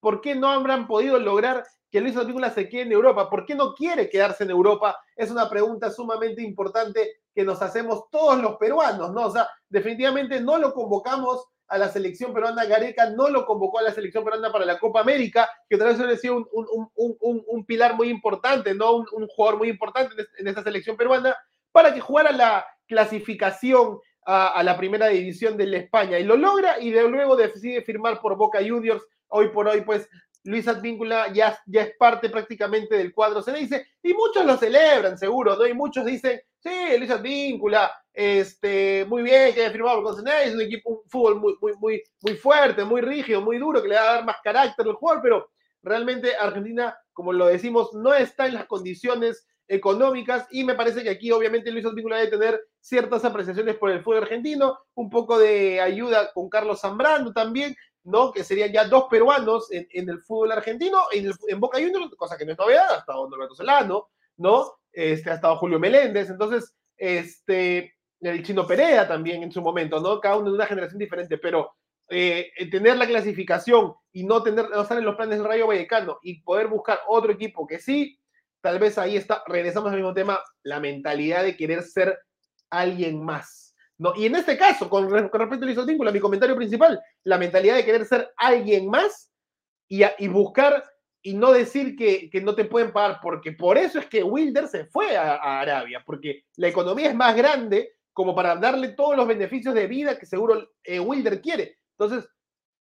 ¿Por 0.00 0.20
qué 0.20 0.34
no 0.34 0.48
habrán 0.48 0.86
podido 0.86 1.18
lograr 1.18 1.64
que 1.90 2.00
Luis 2.00 2.16
Advíncula 2.16 2.50
se 2.50 2.68
quede 2.68 2.82
en 2.82 2.92
Europa? 2.92 3.28
¿Por 3.30 3.44
qué 3.44 3.54
no 3.54 3.74
quiere 3.74 4.08
quedarse 4.08 4.44
en 4.44 4.50
Europa? 4.50 4.96
Es 5.16 5.30
una 5.30 5.48
pregunta 5.48 5.90
sumamente 5.90 6.42
importante 6.42 7.20
que 7.34 7.44
nos 7.44 7.62
hacemos 7.62 8.10
todos 8.10 8.40
los 8.40 8.56
peruanos, 8.56 9.12
¿no? 9.12 9.26
O 9.26 9.30
sea, 9.30 9.48
definitivamente 9.68 10.40
no 10.40 10.58
lo 10.58 10.72
convocamos 10.74 11.46
a 11.68 11.78
la 11.78 11.88
selección 11.88 12.32
peruana, 12.32 12.64
Gareca 12.64 13.10
no 13.10 13.28
lo 13.28 13.44
convocó 13.44 13.78
a 13.78 13.82
la 13.82 13.92
selección 13.92 14.24
peruana 14.24 14.50
para 14.50 14.64
la 14.64 14.78
Copa 14.78 15.00
América, 15.00 15.48
que 15.68 15.76
otra 15.76 15.88
vez 15.88 15.98
hubiera 15.98 16.16
sido 16.16 16.36
un, 16.36 16.48
un, 16.52 16.90
un, 16.94 17.44
un, 17.46 17.64
pilar 17.66 17.94
muy 17.94 18.08
importante, 18.08 18.74
¿no? 18.74 18.96
Un, 18.96 19.26
jugador 19.28 19.58
muy 19.58 19.68
importante 19.68 20.14
en, 20.38 20.48
esta 20.48 20.62
selección 20.62 20.96
peruana, 20.96 21.36
para 21.70 21.92
que 21.92 22.00
jugara 22.00 22.32
la 22.32 22.66
clasificación 22.86 23.98
a, 24.24 24.62
la 24.62 24.76
primera 24.76 25.08
división 25.08 25.56
de 25.56 25.76
España. 25.76 26.18
Y 26.18 26.24
lo 26.24 26.36
logra 26.36 26.80
y 26.80 26.90
de 26.90 27.08
luego 27.08 27.36
decide 27.36 27.82
firmar 27.82 28.20
por 28.20 28.36
Boca 28.36 28.58
Juniors. 28.58 29.02
Hoy 29.28 29.48
por 29.48 29.68
hoy, 29.68 29.82
pues 29.82 30.08
Luis 30.44 30.66
Advíncula 30.68 31.32
ya, 31.32 31.58
ya 31.66 31.82
es 31.82 31.96
parte 31.96 32.30
prácticamente 32.30 32.96
del 32.96 33.12
cuadro, 33.12 33.42
se 33.42 33.52
le 33.52 33.60
dice, 33.60 33.86
y 34.02 34.14
muchos 34.14 34.44
lo 34.44 34.56
celebran, 34.56 35.18
seguro, 35.18 35.56
¿no? 35.56 35.66
Y 35.66 35.74
muchos 35.74 36.06
dicen, 36.06 36.40
sí, 36.58 36.96
Luis 36.96 37.10
Advíncula, 37.10 37.92
este, 38.12 39.04
muy 39.06 39.22
bien 39.22 39.52
que 39.52 39.60
haya 39.60 39.70
firmado 39.70 40.02
con 40.02 40.16
Senay, 40.16 40.48
es 40.48 40.54
un 40.54 40.62
equipo, 40.62 40.90
un 40.90 41.08
fútbol 41.08 41.36
muy, 41.36 41.54
muy, 41.60 41.72
muy, 41.76 42.02
muy 42.22 42.34
fuerte, 42.34 42.84
muy 42.84 43.00
rígido, 43.00 43.42
muy 43.42 43.58
duro, 43.58 43.82
que 43.82 43.88
le 43.88 43.96
va 43.96 44.02
a 44.02 44.14
dar 44.14 44.24
más 44.24 44.36
carácter 44.42 44.86
al 44.86 44.94
jugador, 44.94 45.22
pero 45.22 45.50
realmente 45.82 46.34
Argentina, 46.34 46.96
como 47.12 47.32
lo 47.32 47.46
decimos, 47.46 47.92
no 47.94 48.14
está 48.14 48.46
en 48.46 48.54
las 48.54 48.66
condiciones 48.66 49.46
económicas 49.68 50.46
y 50.50 50.64
me 50.64 50.74
parece 50.74 51.02
que 51.02 51.10
aquí 51.10 51.30
obviamente 51.30 51.70
Luis 51.70 51.84
Advíncula 51.84 52.16
debe 52.16 52.30
tener 52.30 52.60
ciertas 52.80 53.24
apreciaciones 53.24 53.76
por 53.76 53.90
el 53.90 54.02
fútbol 54.02 54.22
argentino, 54.22 54.78
un 54.94 55.10
poco 55.10 55.38
de 55.38 55.80
ayuda 55.80 56.32
con 56.32 56.48
Carlos 56.48 56.80
Zambrano 56.80 57.32
también, 57.32 57.76
¿no? 58.04 58.32
Que 58.32 58.42
serían 58.42 58.72
ya 58.72 58.84
dos 58.84 59.04
peruanos 59.10 59.70
en, 59.70 59.86
en 59.90 60.08
el 60.08 60.20
fútbol 60.22 60.52
argentino, 60.52 61.02
en, 61.12 61.26
el, 61.26 61.34
en, 61.48 61.60
Boca 61.60 61.78
Juniors, 61.78 62.14
cosa 62.16 62.38
que 62.38 62.46
no 62.46 62.52
es 62.52 62.58
novedad, 62.58 62.94
ha 62.94 62.98
estado 62.98 63.28
Norberto 63.28 63.54
Solano, 63.54 64.08
¿no? 64.38 64.72
Este, 64.90 65.30
ha 65.30 65.34
estado 65.34 65.56
Julio 65.56 65.78
Meléndez, 65.78 66.30
entonces, 66.30 66.74
este, 66.96 67.94
el 68.20 68.42
Chino 68.42 68.66
Perea 68.66 69.06
también 69.06 69.42
en 69.42 69.52
su 69.52 69.60
momento, 69.60 70.00
¿no? 70.00 70.20
Cada 70.20 70.36
uno 70.36 70.48
de 70.48 70.56
una 70.56 70.66
generación 70.66 70.98
diferente, 70.98 71.36
pero 71.36 71.72
eh, 72.08 72.50
tener 72.70 72.96
la 72.96 73.06
clasificación 73.06 73.92
y 74.12 74.24
no 74.24 74.42
tener, 74.42 74.70
no 74.70 74.80
estar 74.80 74.96
en 74.96 75.04
los 75.04 75.16
planes 75.16 75.38
del 75.38 75.46
Rayo 75.46 75.66
Vallecano 75.66 76.18
y 76.22 76.40
poder 76.40 76.68
buscar 76.68 77.00
otro 77.06 77.30
equipo 77.30 77.66
que 77.66 77.78
sí, 77.78 78.18
tal 78.60 78.78
vez 78.78 78.98
ahí 78.98 79.16
está, 79.16 79.42
regresamos 79.46 79.90
al 79.90 79.96
mismo 79.96 80.14
tema, 80.14 80.40
la 80.62 80.80
mentalidad 80.80 81.42
de 81.42 81.56
querer 81.56 81.82
ser 81.82 82.18
alguien 82.70 83.24
más 83.24 83.68
¿no? 83.98 84.12
Y 84.16 84.26
en 84.26 84.36
este 84.36 84.56
caso, 84.56 84.88
con, 84.88 85.08
con 85.08 85.40
respecto 85.40 85.64
a 85.64 85.66
Luis 85.66 85.78
Advíncula, 85.78 86.12
mi 86.12 86.20
comentario 86.20 86.56
principal, 86.56 87.00
la 87.24 87.36
mentalidad 87.36 87.74
de 87.74 87.84
querer 87.84 88.06
ser 88.06 88.30
alguien 88.36 88.88
más 88.88 89.30
y, 89.88 90.02
y 90.18 90.28
buscar 90.28 90.84
y 91.20 91.34
no 91.34 91.50
decir 91.50 91.96
que, 91.96 92.30
que, 92.30 92.40
no 92.40 92.54
te 92.54 92.64
pueden 92.64 92.92
pagar, 92.92 93.18
porque 93.20 93.52
por 93.52 93.76
eso 93.76 93.98
es 93.98 94.06
que 94.06 94.22
Wilder 94.22 94.68
se 94.68 94.84
fue 94.86 95.16
a, 95.16 95.34
a, 95.34 95.60
Arabia, 95.60 96.02
porque 96.06 96.44
la 96.56 96.68
economía 96.68 97.08
es 97.08 97.14
más 97.14 97.36
grande 97.36 97.92
como 98.12 98.34
para 98.36 98.54
darle 98.54 98.90
todos 98.90 99.16
los 99.16 99.26
beneficios 99.26 99.74
de 99.74 99.88
vida 99.88 100.16
que 100.16 100.26
seguro 100.26 100.70
eh, 100.84 101.00
Wilder 101.00 101.40
quiere. 101.40 101.78
Entonces, 101.98 102.28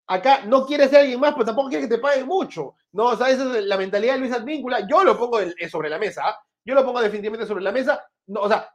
acá 0.07 0.41
no 0.45 0.65
quiere 0.65 0.87
ser 0.87 1.01
alguien 1.01 1.19
más, 1.19 1.33
pero 1.33 1.45
tampoco 1.45 1.69
quiere 1.69 1.87
que 1.87 1.95
te 1.95 2.01
paguen 2.01 2.27
mucho, 2.27 2.75
¿no? 2.91 3.05
O 3.05 3.17
sea, 3.17 3.29
esa 3.29 3.57
es 3.57 3.65
la 3.65 3.77
mentalidad 3.77 4.13
de 4.13 4.19
Luis 4.19 4.33
Advíncula. 4.33 4.87
Yo 4.87 5.03
lo 5.03 5.17
pongo 5.17 5.39
sobre 5.69 5.89
la 5.89 5.97
mesa, 5.97 6.37
yo 6.63 6.75
lo 6.75 6.85
pongo 6.85 7.01
definitivamente 7.01 7.47
sobre 7.47 7.63
la 7.63 7.71
mesa. 7.71 8.03
No, 8.27 8.41
o 8.41 8.47
sea, 8.47 8.69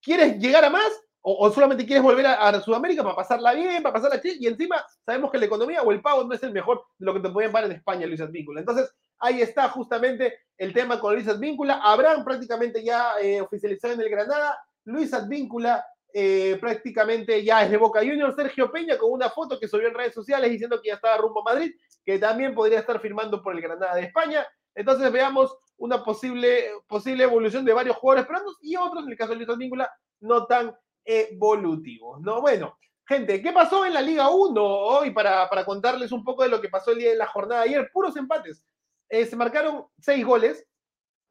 ¿quieres 0.00 0.38
llegar 0.38 0.64
a 0.64 0.70
más? 0.70 0.92
o, 1.28 1.44
o, 1.44 1.50
solamente 1.50 1.84
quieres 1.84 2.04
volver 2.04 2.24
a, 2.24 2.34
a, 2.34 2.60
Sudamérica 2.60 3.02
para 3.02 3.16
pasarla 3.16 3.52
bien, 3.52 3.82
para 3.82 3.94
pasarla 3.94 4.20
chill, 4.20 4.36
y 4.38 4.46
encima 4.46 4.76
sabemos 5.04 5.32
que 5.32 5.38
la 5.38 5.46
economía 5.46 5.82
o 5.82 5.90
el 5.90 6.00
pago 6.00 6.22
no 6.22 6.32
es 6.32 6.42
el 6.44 6.52
mejor 6.52 6.84
de 6.96 7.04
lo 7.04 7.14
que 7.14 7.18
te 7.18 7.30
podían 7.30 7.50
pagar 7.50 7.68
en 7.68 7.76
España, 7.76 8.06
Luis 8.06 8.20
Advíncula. 8.20 8.60
Entonces, 8.60 8.88
ahí 9.18 9.42
está 9.42 9.68
justamente 9.68 10.38
el 10.56 10.72
tema 10.72 11.00
con 11.00 11.14
Luis 11.14 11.26
Advíncula. 11.26 11.80
Abraham 11.82 12.24
prácticamente 12.24 12.84
ya 12.84 13.14
eh, 13.20 13.40
oficializado 13.40 13.94
en 13.94 14.02
el 14.02 14.08
Granada. 14.08 14.56
Luis 14.84 15.12
Advíncula 15.12 15.84
eh, 16.18 16.56
prácticamente 16.58 17.44
ya 17.44 17.62
es 17.62 17.70
de 17.70 17.76
Boca 17.76 18.00
Juniors. 18.00 18.34
Sergio 18.34 18.72
Peña 18.72 18.96
con 18.96 19.12
una 19.12 19.28
foto 19.28 19.60
que 19.60 19.68
subió 19.68 19.88
en 19.88 19.94
redes 19.94 20.14
sociales 20.14 20.50
diciendo 20.50 20.80
que 20.80 20.88
ya 20.88 20.94
estaba 20.94 21.18
rumbo 21.18 21.42
a 21.42 21.52
Madrid, 21.52 21.74
que 22.06 22.18
también 22.18 22.54
podría 22.54 22.78
estar 22.78 22.98
firmando 23.02 23.42
por 23.42 23.54
el 23.54 23.60
Granada 23.60 23.94
de 23.96 24.04
España. 24.04 24.46
Entonces 24.74 25.12
veamos 25.12 25.54
una 25.76 26.02
posible, 26.02 26.70
posible 26.86 27.24
evolución 27.24 27.66
de 27.66 27.74
varios 27.74 27.98
jugadores 27.98 28.26
peruanos 28.26 28.56
y 28.62 28.76
otros, 28.76 29.04
en 29.04 29.10
el 29.10 29.18
caso 29.18 29.32
de 29.32 29.36
Luis 29.36 29.48
Advíncula, 29.50 29.92
no 30.20 30.46
tan 30.46 30.74
evolutivos, 31.04 32.18
¿no? 32.22 32.40
Bueno, 32.40 32.78
gente, 33.06 33.42
¿qué 33.42 33.52
pasó 33.52 33.84
en 33.84 33.92
la 33.92 34.00
Liga 34.00 34.30
1 34.30 34.62
hoy 34.64 35.10
para, 35.10 35.50
para 35.50 35.66
contarles 35.66 36.12
un 36.12 36.24
poco 36.24 36.44
de 36.44 36.48
lo 36.48 36.62
que 36.62 36.70
pasó 36.70 36.92
el 36.92 36.98
día 36.98 37.10
de 37.10 37.16
la 37.16 37.26
jornada 37.26 37.60
de 37.60 37.68
ayer? 37.68 37.90
Puros 37.92 38.16
empates. 38.16 38.64
Eh, 39.10 39.26
se 39.26 39.36
marcaron 39.36 39.84
seis 39.98 40.24
goles, 40.24 40.66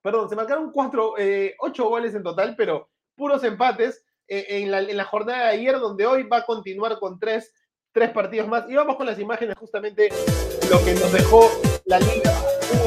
perdón, 0.04 0.30
se 0.30 0.36
marcaron 0.36 0.72
cuatro, 0.72 1.18
eh, 1.18 1.56
ocho 1.58 1.90
goles 1.90 2.14
en 2.14 2.22
total, 2.22 2.54
pero 2.56 2.88
puros 3.16 3.44
empates 3.44 4.05
en, 4.28 4.72
la, 4.72 4.80
en 4.80 4.98
la 4.98 5.06
jornada 5.06 5.48
de 5.48 5.54
ayer, 5.54 5.80
donde 5.80 6.06
hoy 6.06 6.24
va 6.24 6.38
a 6.38 6.46
continuar 6.46 7.00
con 7.00 7.20
tres, 7.20 7.54
tres 7.92 8.12
partidos 8.12 8.48
más. 8.48 8.66
Y 8.70 8.76
vamos 8.76 8.96
con 8.96 9.06
las 9.06 9.20
imágenes 9.20 9.56
justamente 9.58 10.10
lo 10.70 10.84
que 10.84 10.94
nos 10.94 11.12
dejó 11.12 11.50
la 11.86 12.00
Liga 12.00 12.34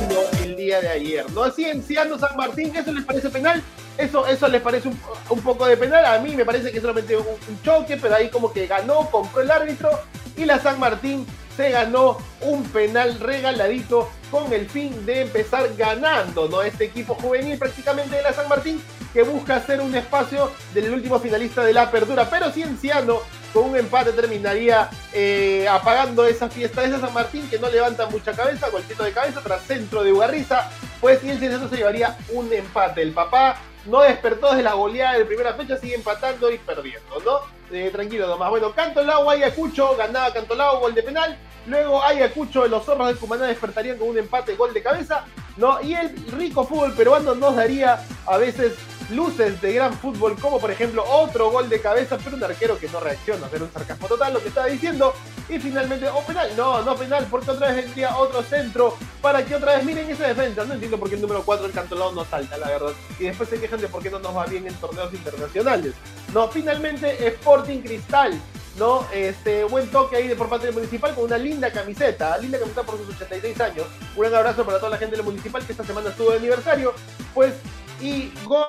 1 0.09 0.21
el 0.45 0.57
día 0.57 0.80
de 0.80 0.88
ayer. 0.88 1.30
¿No? 1.33 1.45
Así 1.45 1.64
en 1.64 1.83
Ciano 1.83 2.18
San 2.18 2.37
Martín, 2.37 2.75
¿eso 2.75 2.92
les 2.92 3.04
parece 3.04 3.30
penal? 3.30 3.62
Eso, 3.97 4.26
eso 4.26 4.47
les 4.49 4.62
parece 4.62 4.88
un, 4.88 5.00
un, 5.30 5.40
poco 5.40 5.66
de 5.66 5.76
penal. 5.76 6.04
A 6.04 6.18
mí 6.21 6.37
me 6.37 6.45
parece 6.45 6.71
que 6.71 6.80
solamente 6.80 7.16
un, 7.16 7.26
un, 7.26 7.62
choque, 7.62 7.97
pero 7.97 8.14
ahí 8.14 8.28
como 8.30 8.52
que 8.52 8.66
ganó, 8.66 9.11
compró 9.11 9.42
el 9.42 9.50
árbitro. 9.50 9.90
Y 10.37 10.45
la 10.45 10.61
San 10.61 10.78
Martín 10.78 11.26
se 11.57 11.71
ganó 11.71 12.18
un 12.42 12.62
penal 12.64 13.18
regaladito 13.18 14.09
con 14.30 14.52
el 14.52 14.68
fin 14.68 15.04
de 15.04 15.23
empezar 15.23 15.68
ganando, 15.76 16.49
¿no? 16.49 16.62
Este 16.62 16.85
equipo 16.85 17.14
juvenil 17.14 17.59
prácticamente 17.59 18.14
de 18.14 18.23
la 18.23 18.33
San 18.33 18.49
Martín 18.49 18.80
que 19.12 19.22
busca 19.22 19.56
hacer 19.56 19.80
un 19.80 19.94
espacio 19.94 20.50
del 20.74 20.92
último 20.92 21.18
finalista 21.18 21.64
de 21.64 21.72
la 21.72 21.82
apertura, 21.82 22.28
pero 22.28 22.50
Cienciano 22.50 23.20
con 23.52 23.70
un 23.70 23.76
empate 23.76 24.12
terminaría 24.12 24.90
eh, 25.12 25.66
apagando 25.68 26.26
esa 26.26 26.50
fiesta 26.50 26.82
de 26.82 26.98
San 26.98 27.12
Martín 27.14 27.48
que 27.48 27.58
no 27.58 27.68
levanta 27.68 28.06
mucha 28.06 28.32
cabeza, 28.32 28.68
golpito 28.68 29.02
de 29.04 29.12
cabeza 29.12 29.40
tras 29.42 29.62
centro 29.62 30.02
de 30.02 30.12
Ugarriza, 30.12 30.70
pues 31.00 31.22
y 31.24 31.28
Cienciano 31.28 31.68
se 31.68 31.76
llevaría 31.76 32.16
un 32.30 32.52
empate. 32.52 33.02
El 33.02 33.12
papá 33.12 33.56
no 33.86 34.00
despertó 34.02 34.50
desde 34.50 34.62
la 34.62 34.74
goleada 34.74 35.18
de 35.18 35.24
primera 35.24 35.54
fecha, 35.54 35.78
sigue 35.78 35.94
empatando 35.94 36.50
y 36.50 36.58
perdiendo, 36.58 37.20
¿no? 37.24 37.40
Eh, 37.74 37.90
tranquilo 37.90 38.26
nomás. 38.26 38.50
Bueno, 38.50 38.72
Cantolao, 38.72 39.28
Ayacucho, 39.30 39.96
ganaba 39.96 40.32
Cantolao, 40.32 40.80
gol 40.80 40.94
de 40.94 41.02
penal. 41.02 41.38
Luego 41.66 42.02
Ayacucho, 42.02 42.66
los 42.66 42.84
zorros 42.84 43.08
de 43.08 43.14
Cumaná 43.16 43.46
despertarían 43.46 43.98
con 43.98 44.08
un 44.08 44.18
empate, 44.18 44.54
gol 44.54 44.72
de 44.72 44.82
cabeza, 44.82 45.24
¿no? 45.56 45.80
Y 45.82 45.94
el 45.94 46.14
rico 46.32 46.64
fútbol 46.64 46.94
peruano 46.94 47.34
nos 47.34 47.56
daría 47.56 48.02
a 48.26 48.36
veces 48.38 48.74
luces 49.10 49.60
de 49.60 49.72
gran 49.72 49.94
fútbol, 49.94 50.36
como 50.40 50.58
por 50.58 50.70
ejemplo 50.70 51.04
otro 51.04 51.50
gol 51.50 51.68
de 51.68 51.80
cabeza, 51.80 52.18
pero 52.22 52.36
un 52.36 52.44
arquero 52.44 52.78
que 52.78 52.88
no 52.88 53.00
reacciona, 53.00 53.48
era 53.52 53.64
un 53.64 53.72
sarcasmo 53.72 54.06
total 54.06 54.34
lo 54.34 54.42
que 54.42 54.48
estaba 54.48 54.66
diciendo. 54.66 55.14
Y 55.48 55.58
finalmente, 55.58 56.08
oh 56.08 56.22
penal, 56.22 56.50
no, 56.56 56.82
no 56.82 56.94
penal, 56.94 57.26
porque 57.30 57.50
otra 57.50 57.68
vez 57.68 57.84
vendría 57.86 58.16
otro 58.18 58.42
centro 58.42 58.94
para 59.22 59.44
que 59.44 59.54
otra 59.54 59.76
vez 59.76 59.84
miren 59.84 60.10
esa 60.10 60.26
defensa. 60.26 60.64
No 60.64 60.74
entiendo 60.74 60.98
por 60.98 61.08
qué 61.08 61.14
el 61.14 61.22
número 61.22 61.42
4 61.42 61.66
el 61.66 61.72
Cantolao 61.72 62.12
no 62.12 62.24
salta, 62.24 62.58
la 62.58 62.68
verdad. 62.68 62.92
Y 63.18 63.24
después 63.24 63.48
se 63.48 63.58
quejan 63.58 63.80
de 63.80 63.88
por 63.88 64.02
qué 64.02 64.10
no 64.10 64.18
nos 64.18 64.36
va 64.36 64.44
bien 64.44 64.66
en 64.66 64.74
torneos 64.74 65.12
internacionales. 65.12 65.94
No, 66.34 66.48
finalmente 66.48 67.26
Sporting 67.26 67.80
Cristal 67.80 68.38
¿no? 68.78 69.06
Este, 69.12 69.64
buen 69.64 69.88
toque 69.90 70.16
ahí 70.16 70.28
de 70.28 70.36
por 70.36 70.48
parte 70.48 70.66
del 70.66 70.74
municipal 70.74 71.14
con 71.14 71.24
una 71.24 71.36
linda 71.36 71.70
camiseta, 71.70 72.38
linda 72.38 72.58
camiseta 72.58 72.84
por 72.84 72.96
sus 72.96 73.08
86 73.16 73.60
años. 73.60 73.86
Un 74.16 74.22
gran 74.22 74.36
abrazo 74.36 74.64
para 74.64 74.78
toda 74.78 74.90
la 74.90 74.98
gente 74.98 75.16
del 75.16 75.24
municipal 75.24 75.64
que 75.64 75.72
esta 75.72 75.84
semana 75.84 76.10
estuvo 76.10 76.30
de 76.30 76.38
aniversario. 76.38 76.94
Pues, 77.34 77.54
y 78.00 78.32
gol 78.44 78.68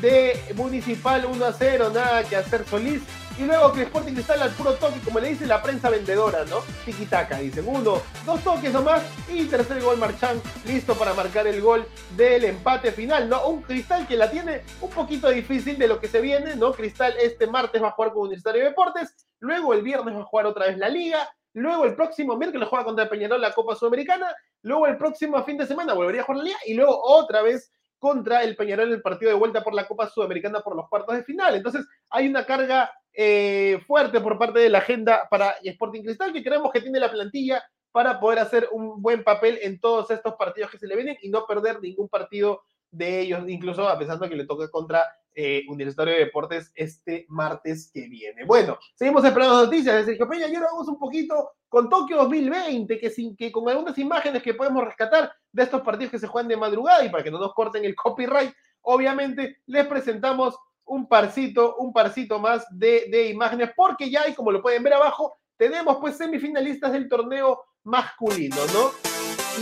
de 0.00 0.38
Municipal 0.54 1.24
1 1.24 1.44
a 1.44 1.52
0, 1.52 1.90
nada 1.94 2.24
que 2.24 2.36
hacer 2.36 2.66
Solís. 2.66 3.02
Y 3.38 3.44
luego 3.44 3.72
que 3.72 3.82
Sporting 3.82 4.14
Cristal 4.14 4.40
al 4.40 4.50
puro 4.50 4.74
toque, 4.74 4.98
como 5.04 5.20
le 5.20 5.28
dice 5.28 5.46
la 5.46 5.62
prensa 5.62 5.90
vendedora, 5.90 6.44
¿no? 6.46 6.60
Tiki-taka, 6.86 7.38
dicen. 7.38 7.64
Uno, 7.66 8.00
dos 8.24 8.40
toques 8.42 8.72
nomás 8.72 9.02
y 9.28 9.44
tercer 9.44 9.82
gol 9.82 9.98
Marchán, 9.98 10.40
listo 10.66 10.94
para 10.94 11.12
marcar 11.12 11.46
el 11.46 11.60
gol 11.60 11.86
del 12.16 12.44
empate 12.44 12.92
final, 12.92 13.28
¿no? 13.28 13.46
Un 13.48 13.62
Cristal 13.62 14.06
que 14.06 14.16
la 14.16 14.30
tiene 14.30 14.62
un 14.80 14.90
poquito 14.90 15.28
difícil 15.28 15.78
de 15.78 15.86
lo 15.86 16.00
que 16.00 16.08
se 16.08 16.20
viene, 16.20 16.56
¿no? 16.56 16.72
Cristal 16.72 17.14
este 17.20 17.46
martes 17.46 17.82
va 17.82 17.88
a 17.88 17.92
jugar 17.92 18.12
con 18.12 18.22
Universitario 18.22 18.62
de 18.62 18.68
Deportes, 18.70 19.14
luego 19.40 19.74
el 19.74 19.82
viernes 19.82 20.14
va 20.14 20.20
a 20.20 20.24
jugar 20.24 20.46
otra 20.46 20.66
vez 20.66 20.78
la 20.78 20.88
Liga, 20.88 21.28
luego 21.52 21.84
el 21.84 21.94
próximo 21.94 22.36
miércoles 22.36 22.68
juega 22.70 22.86
contra 22.86 23.08
Peñarol 23.08 23.40
la 23.40 23.52
Copa 23.52 23.74
Sudamericana, 23.74 24.34
luego 24.62 24.86
el 24.86 24.96
próximo 24.96 25.42
fin 25.44 25.58
de 25.58 25.66
semana 25.66 25.92
volvería 25.92 26.22
a 26.22 26.24
jugar 26.24 26.38
la 26.38 26.44
Liga 26.44 26.58
y 26.66 26.72
luego 26.72 26.98
otra 27.02 27.42
vez 27.42 27.70
contra 28.06 28.44
el 28.44 28.54
Peñarol 28.54 28.86
en 28.86 28.94
el 28.94 29.02
partido 29.02 29.32
de 29.32 29.36
vuelta 29.36 29.64
por 29.64 29.74
la 29.74 29.88
Copa 29.88 30.08
Sudamericana 30.08 30.60
por 30.60 30.76
los 30.76 30.88
cuartos 30.88 31.16
de 31.16 31.24
final. 31.24 31.56
Entonces, 31.56 31.84
hay 32.08 32.28
una 32.28 32.46
carga 32.46 32.88
eh, 33.12 33.80
fuerte 33.84 34.20
por 34.20 34.38
parte 34.38 34.60
de 34.60 34.70
la 34.70 34.78
agenda 34.78 35.26
para 35.28 35.56
Sporting 35.60 36.04
Cristal 36.04 36.32
que 36.32 36.44
creemos 36.44 36.70
que 36.70 36.80
tiene 36.80 37.00
la 37.00 37.10
plantilla 37.10 37.64
para 37.90 38.20
poder 38.20 38.38
hacer 38.38 38.68
un 38.70 39.02
buen 39.02 39.24
papel 39.24 39.58
en 39.60 39.80
todos 39.80 40.08
estos 40.12 40.36
partidos 40.36 40.70
que 40.70 40.78
se 40.78 40.86
le 40.86 40.94
vienen 40.94 41.16
y 41.20 41.30
no 41.30 41.46
perder 41.48 41.80
ningún 41.80 42.08
partido 42.08 42.62
de 42.96 43.20
ellos, 43.20 43.48
incluso 43.48 43.88
a 43.88 43.98
pesar 43.98 44.18
de 44.18 44.28
que 44.28 44.36
le 44.36 44.46
toque 44.46 44.70
contra 44.70 45.04
eh, 45.34 45.64
Universitario 45.68 46.14
de 46.14 46.24
Deportes 46.24 46.72
este 46.74 47.26
martes 47.28 47.90
que 47.92 48.08
viene. 48.08 48.44
Bueno, 48.44 48.78
seguimos 48.94 49.22
esperando 49.24 49.64
noticias 49.64 49.94
de 49.96 50.04
Sergio 50.04 50.28
Peña 50.28 50.48
y 50.48 50.54
ahora 50.54 50.68
vamos 50.72 50.88
un 50.88 50.98
poquito 50.98 51.52
con 51.68 51.90
Tokio 51.90 52.16
2020, 52.16 52.98
que, 52.98 53.10
sin, 53.10 53.36
que 53.36 53.52
con 53.52 53.68
algunas 53.68 53.98
imágenes 53.98 54.42
que 54.42 54.54
podemos 54.54 54.82
rescatar 54.82 55.30
de 55.52 55.62
estos 55.62 55.82
partidos 55.82 56.12
que 56.12 56.18
se 56.18 56.26
juegan 56.26 56.48
de 56.48 56.56
madrugada 56.56 57.04
y 57.04 57.10
para 57.10 57.22
que 57.22 57.30
no 57.30 57.38
nos 57.38 57.52
corten 57.52 57.84
el 57.84 57.94
copyright, 57.94 58.50
obviamente 58.80 59.58
les 59.66 59.86
presentamos 59.86 60.56
un 60.86 61.06
parcito, 61.06 61.76
un 61.76 61.92
parcito 61.92 62.38
más 62.38 62.64
de, 62.70 63.06
de 63.10 63.28
imágenes, 63.28 63.72
porque 63.76 64.08
ya 64.08 64.22
hay, 64.22 64.32
como 64.32 64.52
lo 64.52 64.62
pueden 64.62 64.82
ver 64.82 64.94
abajo, 64.94 65.36
tenemos 65.58 65.98
pues 65.98 66.16
semifinalistas 66.16 66.92
del 66.92 67.08
torneo 67.08 67.62
masculino, 67.84 68.56
¿no? 68.72 68.90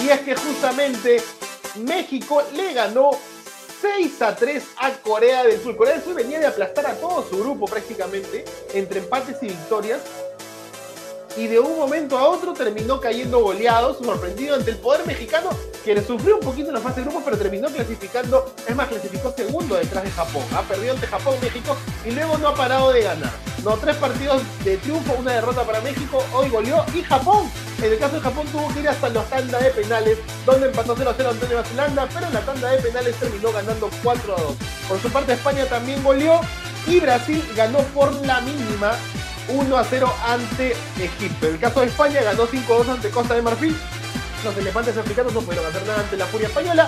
Y 0.04 0.08
es 0.08 0.20
que 0.20 0.34
justamente 0.34 1.16
México 1.76 2.42
le 2.54 2.72
ganó 2.72 3.10
6 3.80 4.22
a 4.22 4.34
3 4.34 4.64
a 4.78 4.92
Corea 4.92 5.44
del 5.44 5.60
Sur. 5.60 5.76
Corea 5.76 5.94
del 5.94 6.04
Sur 6.04 6.14
venía 6.14 6.38
de 6.38 6.46
aplastar 6.46 6.86
a 6.86 6.94
todo 6.94 7.26
su 7.28 7.38
grupo 7.38 7.66
prácticamente, 7.66 8.44
entre 8.72 9.00
empates 9.00 9.42
y 9.42 9.48
victorias. 9.48 10.00
Y 11.36 11.48
de 11.48 11.58
un 11.58 11.76
momento 11.76 12.16
a 12.16 12.28
otro 12.28 12.52
terminó 12.52 13.00
cayendo 13.00 13.40
goleado, 13.40 13.94
sorprendido 13.94 14.54
ante 14.54 14.70
el 14.70 14.76
poder 14.76 15.04
mexicano, 15.06 15.50
que 15.84 15.94
le 15.94 16.04
sufrió 16.04 16.36
un 16.36 16.40
poquito 16.40 16.68
en 16.68 16.74
la 16.74 16.80
fase 16.80 17.00
de 17.00 17.06
grupo, 17.06 17.22
pero 17.24 17.36
terminó 17.36 17.68
clasificando, 17.68 18.54
es 18.66 18.76
más, 18.76 18.88
clasificó 18.88 19.32
segundo 19.36 19.74
detrás 19.74 20.04
de 20.04 20.10
Japón. 20.10 20.44
Ha 20.54 20.62
perdido 20.62 20.94
ante 20.94 21.06
Japón, 21.06 21.34
México, 21.42 21.76
y 22.04 22.12
luego 22.12 22.38
no 22.38 22.48
ha 22.48 22.54
parado 22.54 22.92
de 22.92 23.02
ganar. 23.02 23.32
No, 23.64 23.76
tres 23.76 23.96
partidos 23.96 24.42
de 24.64 24.76
triunfo, 24.76 25.14
una 25.18 25.32
derrota 25.32 25.64
para 25.64 25.80
México, 25.80 26.24
hoy 26.32 26.48
goleó, 26.48 26.84
y 26.94 27.02
Japón 27.02 27.50
en 27.82 27.92
el 27.92 27.98
caso 27.98 28.14
de 28.14 28.22
Japón 28.22 28.46
tuvo 28.50 28.72
que 28.72 28.80
ir 28.80 28.88
hasta 28.88 29.08
la 29.10 29.22
tanda 29.24 29.58
de 29.58 29.70
penales, 29.70 30.18
donde 30.46 30.68
empató 30.68 30.94
0 30.96 31.10
a 31.10 31.14
0 31.14 31.30
ante 31.30 31.46
Nueva 31.46 31.64
Zelanda, 31.64 32.08
pero 32.12 32.26
en 32.26 32.34
la 32.34 32.40
tanda 32.40 32.70
de 32.70 32.78
penales 32.78 33.16
terminó 33.16 33.52
ganando 33.52 33.90
4 34.02 34.36
a 34.36 34.40
2. 34.40 34.56
Por 34.88 35.02
su 35.02 35.10
parte, 35.10 35.32
España 35.32 35.66
también 35.66 36.02
goleó 36.02 36.40
y 36.86 37.00
Brasil 37.00 37.44
ganó 37.56 37.78
por 37.92 38.14
la 38.26 38.40
mínima 38.40 38.92
1 39.48 39.76
a 39.76 39.84
0 39.84 40.14
ante 40.26 40.72
Egipto. 40.98 41.46
En 41.46 41.54
el 41.54 41.60
caso 41.60 41.80
de 41.80 41.86
España 41.86 42.22
ganó 42.22 42.46
5 42.46 42.72
a 42.72 42.76
2 42.78 42.88
ante 42.88 43.10
Costa 43.10 43.34
de 43.34 43.42
Marfil. 43.42 43.76
Los 44.44 44.56
elefantes 44.56 44.96
africanos 44.96 45.32
no 45.32 45.40
pudieron 45.40 45.66
hacer 45.66 45.86
nada 45.86 46.00
ante 46.00 46.16
la 46.16 46.26
furia 46.26 46.48
española. 46.48 46.86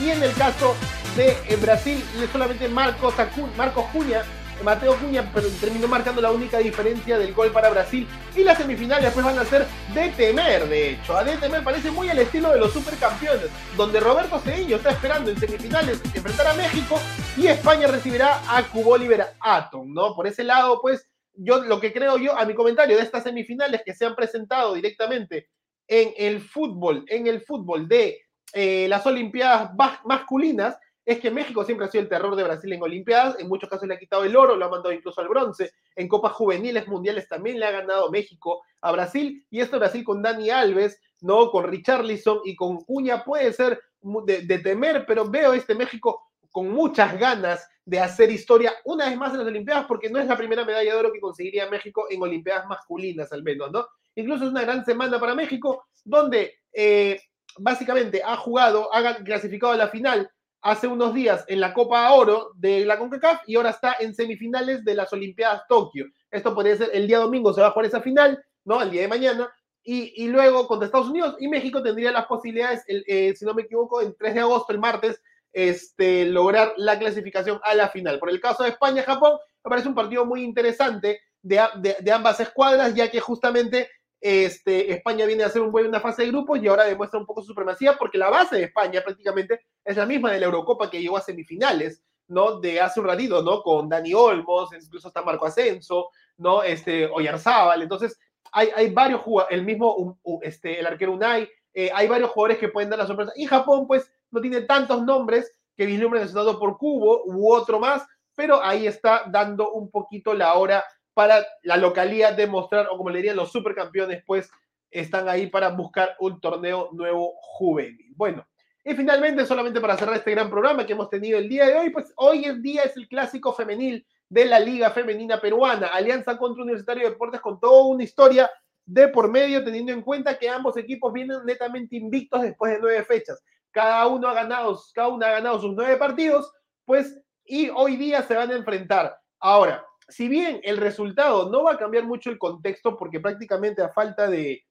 Y 0.00 0.10
en 0.10 0.22
el 0.22 0.32
caso 0.34 0.74
de 1.16 1.56
Brasil, 1.56 2.02
solamente 2.32 2.68
Marcos, 2.68 3.14
Marcos 3.56 3.84
Cunha 3.92 4.22
Mateo 4.62 4.96
Cuña 4.96 5.30
terminó 5.60 5.88
marcando 5.88 6.20
la 6.20 6.30
única 6.30 6.58
diferencia 6.58 7.18
del 7.18 7.34
gol 7.34 7.50
para 7.50 7.70
Brasil. 7.70 8.06
Y 8.36 8.44
las 8.44 8.58
semifinales 8.58 9.04
después 9.04 9.24
van 9.24 9.38
a 9.38 9.44
ser 9.44 9.66
de 9.94 10.08
temer, 10.10 10.68
de 10.68 10.92
hecho. 10.92 11.16
A 11.16 11.24
de 11.24 11.36
temer 11.36 11.64
parece 11.64 11.90
muy 11.90 12.08
al 12.08 12.18
estilo 12.18 12.52
de 12.52 12.58
los 12.58 12.72
supercampeones, 12.72 13.48
donde 13.76 14.00
Roberto 14.00 14.38
Cedillo 14.38 14.76
está 14.76 14.90
esperando 14.90 15.30
en 15.30 15.38
semifinales 15.38 16.00
enfrentar 16.14 16.46
a 16.46 16.54
México 16.54 17.00
y 17.36 17.46
España 17.46 17.86
recibirá 17.86 18.40
a 18.48 18.62
Cubo 18.64 18.96
Atom, 19.40 19.92
¿no? 19.92 20.14
Por 20.14 20.26
ese 20.26 20.44
lado, 20.44 20.80
pues, 20.80 21.06
yo 21.34 21.64
lo 21.64 21.80
que 21.80 21.92
creo 21.92 22.18
yo, 22.18 22.36
a 22.36 22.44
mi 22.44 22.54
comentario 22.54 22.96
de 22.96 23.02
estas 23.02 23.24
semifinales 23.24 23.82
que 23.84 23.94
se 23.94 24.04
han 24.04 24.14
presentado 24.14 24.74
directamente 24.74 25.48
en 25.88 26.12
el 26.16 26.40
fútbol, 26.40 27.04
en 27.08 27.26
el 27.26 27.40
fútbol 27.40 27.88
de 27.88 28.20
eh, 28.52 28.86
las 28.88 29.06
Olimpiadas 29.06 29.70
masculinas, 30.04 30.76
es 31.04 31.18
que 31.18 31.30
México 31.30 31.64
siempre 31.64 31.86
ha 31.86 31.90
sido 31.90 32.02
el 32.02 32.08
terror 32.08 32.36
de 32.36 32.44
Brasil 32.44 32.72
en 32.72 32.82
Olimpiadas, 32.82 33.38
en 33.40 33.48
muchos 33.48 33.68
casos 33.68 33.88
le 33.88 33.94
ha 33.94 33.98
quitado 33.98 34.24
el 34.24 34.36
oro, 34.36 34.54
lo 34.54 34.64
ha 34.64 34.70
mandado 34.70 34.92
incluso 34.92 35.20
al 35.20 35.28
bronce, 35.28 35.72
en 35.96 36.06
Copas 36.06 36.32
Juveniles 36.32 36.86
Mundiales 36.86 37.28
también 37.28 37.58
le 37.58 37.66
ha 37.66 37.72
ganado 37.72 38.10
México 38.10 38.62
a 38.80 38.92
Brasil, 38.92 39.44
y 39.50 39.60
esto 39.60 39.78
Brasil 39.78 40.04
con 40.04 40.22
Dani 40.22 40.50
Alves, 40.50 41.00
¿no? 41.20 41.50
Con 41.50 41.64
Richarlison 41.64 42.40
y 42.44 42.54
con 42.54 42.84
Cuña 42.84 43.24
puede 43.24 43.52
ser 43.52 43.80
de, 44.26 44.58
temer, 44.58 45.04
pero 45.06 45.28
veo 45.28 45.52
este 45.54 45.74
México 45.74 46.20
con 46.50 46.70
muchas 46.70 47.18
ganas 47.18 47.66
de 47.84 48.00
hacer 48.00 48.30
historia 48.30 48.72
una 48.84 49.08
vez 49.08 49.16
más 49.16 49.32
en 49.32 49.38
las 49.38 49.48
Olimpiadas, 49.48 49.86
porque 49.86 50.08
no 50.08 50.18
es 50.18 50.26
la 50.26 50.36
primera 50.36 50.64
medalla 50.64 50.92
de 50.92 50.98
oro 50.98 51.12
que 51.12 51.20
conseguiría 51.20 51.68
México 51.68 52.06
en 52.10 52.22
Olimpiadas 52.22 52.66
masculinas 52.66 53.32
al 53.32 53.42
menos, 53.42 53.70
¿no? 53.72 53.86
Incluso 54.14 54.44
es 54.44 54.50
una 54.50 54.62
gran 54.62 54.84
semana 54.84 55.18
para 55.18 55.34
México, 55.34 55.84
donde 56.04 56.54
eh, 56.72 57.20
básicamente 57.58 58.22
ha 58.24 58.36
jugado, 58.36 58.94
ha 58.94 59.16
clasificado 59.16 59.72
a 59.72 59.76
la 59.76 59.88
final 59.88 60.30
hace 60.62 60.86
unos 60.86 61.12
días 61.12 61.44
en 61.48 61.60
la 61.60 61.74
Copa 61.74 62.12
Oro 62.12 62.52
de 62.54 62.84
la 62.84 62.98
CONCACAF 62.98 63.42
y 63.46 63.56
ahora 63.56 63.70
está 63.70 63.96
en 63.98 64.14
semifinales 64.14 64.84
de 64.84 64.94
las 64.94 65.12
Olimpiadas 65.12 65.62
Tokio. 65.68 66.06
Esto 66.30 66.54
podría 66.54 66.76
ser 66.76 66.90
el 66.92 67.06
día 67.08 67.18
domingo, 67.18 67.52
se 67.52 67.60
va 67.60 67.68
a 67.68 67.70
jugar 67.72 67.86
esa 67.86 68.00
final, 68.00 68.42
¿no? 68.64 68.80
El 68.80 68.90
día 68.90 69.02
de 69.02 69.08
mañana. 69.08 69.52
Y, 69.84 70.28
luego 70.28 70.68
contra 70.68 70.86
Estados 70.86 71.08
Unidos 71.08 71.34
y 71.40 71.48
México 71.48 71.82
tendría 71.82 72.12
las 72.12 72.26
posibilidades, 72.26 72.84
eh, 72.86 73.34
si 73.34 73.44
no 73.44 73.52
me 73.52 73.62
equivoco, 73.62 74.00
el 74.00 74.14
3 74.16 74.34
de 74.34 74.40
agosto, 74.40 74.72
el 74.72 74.78
martes, 74.78 75.20
este, 75.52 76.26
lograr 76.26 76.74
la 76.76 76.98
clasificación 76.98 77.60
a 77.62 77.74
la 77.74 77.88
final. 77.88 78.18
Por 78.18 78.30
el 78.30 78.40
caso 78.40 78.62
de 78.62 78.70
España-Japón, 78.70 79.38
me 79.64 79.68
parece 79.68 79.88
un 79.88 79.94
partido 79.94 80.24
muy 80.24 80.42
interesante 80.42 81.20
de, 81.42 81.60
de 82.00 82.12
ambas 82.12 82.40
escuadras, 82.40 82.94
ya 82.94 83.10
que 83.10 83.20
justamente 83.20 83.88
este, 84.22 84.92
España 84.92 85.26
viene 85.26 85.42
a 85.42 85.46
hacer 85.46 85.60
un 85.60 85.72
buen, 85.72 85.88
una 85.88 85.98
fase 85.98 86.22
de 86.22 86.28
grupos 86.28 86.62
y 86.62 86.68
ahora 86.68 86.84
demuestra 86.84 87.18
un 87.18 87.26
poco 87.26 87.42
su 87.42 87.48
supremacía 87.48 87.98
porque 87.98 88.18
la 88.18 88.30
base 88.30 88.54
de 88.54 88.62
España 88.64 89.02
prácticamente 89.02 89.62
es 89.84 89.96
la 89.96 90.06
misma 90.06 90.30
de 90.30 90.38
la 90.38 90.46
Eurocopa 90.46 90.88
que 90.88 91.00
llegó 91.00 91.16
a 91.16 91.20
semifinales, 91.20 92.04
¿no? 92.28 92.60
De 92.60 92.80
hace 92.80 93.00
un 93.00 93.06
ratito, 93.06 93.42
¿no? 93.42 93.62
Con 93.62 93.88
Dani 93.88 94.14
Olmos, 94.14 94.70
incluso 94.80 95.08
está 95.08 95.22
Marco 95.22 95.44
Ascenso, 95.44 96.10
¿no? 96.36 96.62
Este, 96.62 97.06
Oyarzábal. 97.06 97.82
Entonces, 97.82 98.16
hay, 98.52 98.68
hay 98.76 98.90
varios 98.90 99.22
jugadores, 99.22 99.58
el 99.58 99.64
mismo, 99.64 100.16
este, 100.42 100.78
el 100.78 100.86
arquero 100.86 101.14
Unai, 101.14 101.50
eh, 101.74 101.90
hay 101.92 102.06
varios 102.06 102.30
jugadores 102.30 102.58
que 102.58 102.68
pueden 102.68 102.90
dar 102.90 103.00
la 103.00 103.08
sorpresa. 103.08 103.32
Y 103.34 103.46
Japón, 103.46 103.88
pues, 103.88 104.08
no 104.32 104.40
tiene 104.40 104.62
tantos 104.62 105.04
nombres 105.04 105.52
que 105.76 105.86
vislumbren 105.86 106.22
el 106.22 106.56
por 106.58 106.76
Cubo 106.76 107.22
u 107.26 107.52
otro 107.52 107.78
más, 107.78 108.04
pero 108.34 108.62
ahí 108.62 108.86
está 108.86 109.24
dando 109.30 109.72
un 109.72 109.90
poquito 109.90 110.34
la 110.34 110.54
hora 110.54 110.84
para 111.14 111.44
la 111.62 111.76
localidad 111.76 112.34
demostrar, 112.34 112.88
o 112.90 112.96
como 112.96 113.10
le 113.10 113.18
dirían 113.18 113.36
los 113.36 113.52
supercampeones, 113.52 114.24
pues 114.26 114.50
están 114.90 115.28
ahí 115.28 115.46
para 115.46 115.68
buscar 115.68 116.16
un 116.20 116.40
torneo 116.40 116.90
nuevo 116.92 117.34
juvenil. 117.40 118.12
Bueno, 118.16 118.46
y 118.84 118.94
finalmente, 118.94 119.46
solamente 119.46 119.80
para 119.80 119.96
cerrar 119.96 120.16
este 120.16 120.32
gran 120.32 120.50
programa 120.50 120.84
que 120.86 120.92
hemos 120.92 121.08
tenido 121.08 121.38
el 121.38 121.48
día 121.48 121.66
de 121.66 121.76
hoy, 121.76 121.90
pues 121.90 122.12
hoy 122.16 122.44
en 122.44 122.62
día 122.62 122.82
es 122.82 122.96
el 122.96 123.06
clásico 123.08 123.52
femenil 123.52 124.04
de 124.28 124.46
la 124.46 124.58
Liga 124.58 124.90
Femenina 124.90 125.40
Peruana, 125.40 125.88
Alianza 125.88 126.36
contra 126.36 126.62
Universitario 126.62 127.04
de 127.04 127.10
Deportes 127.10 127.40
con 127.40 127.60
toda 127.60 127.84
una 127.84 128.02
historia 128.02 128.50
de 128.84 129.08
por 129.08 129.30
medio, 129.30 129.62
teniendo 129.62 129.92
en 129.92 130.02
cuenta 130.02 130.38
que 130.38 130.48
ambos 130.48 130.76
equipos 130.76 131.12
vienen 131.12 131.44
netamente 131.44 131.96
invictos 131.96 132.42
después 132.42 132.72
de 132.72 132.80
nueve 132.80 133.04
fechas. 133.04 133.42
Cada 133.72 134.06
uno 134.06 134.28
ha 134.28 134.34
ganado, 134.34 134.80
cada 134.94 135.08
uno 135.08 135.24
ha 135.26 135.30
ganado 135.30 135.60
sus 135.60 135.74
nueve 135.74 135.96
partidos, 135.96 136.52
pues, 136.84 137.18
y 137.44 137.70
hoy 137.70 137.96
día 137.96 138.22
se 138.22 138.36
van 138.36 138.50
a 138.50 138.56
enfrentar. 138.56 139.16
Ahora, 139.40 139.84
si 140.08 140.28
bien 140.28 140.60
el 140.62 140.76
resultado 140.76 141.50
no 141.50 141.64
va 141.64 141.72
a 141.72 141.78
cambiar 141.78 142.04
mucho 142.04 142.30
el 142.30 142.38
contexto, 142.38 142.96
porque 142.96 143.20
prácticamente 143.20 143.82
a 143.82 143.88
falta 143.88 144.28
de, 144.28 144.62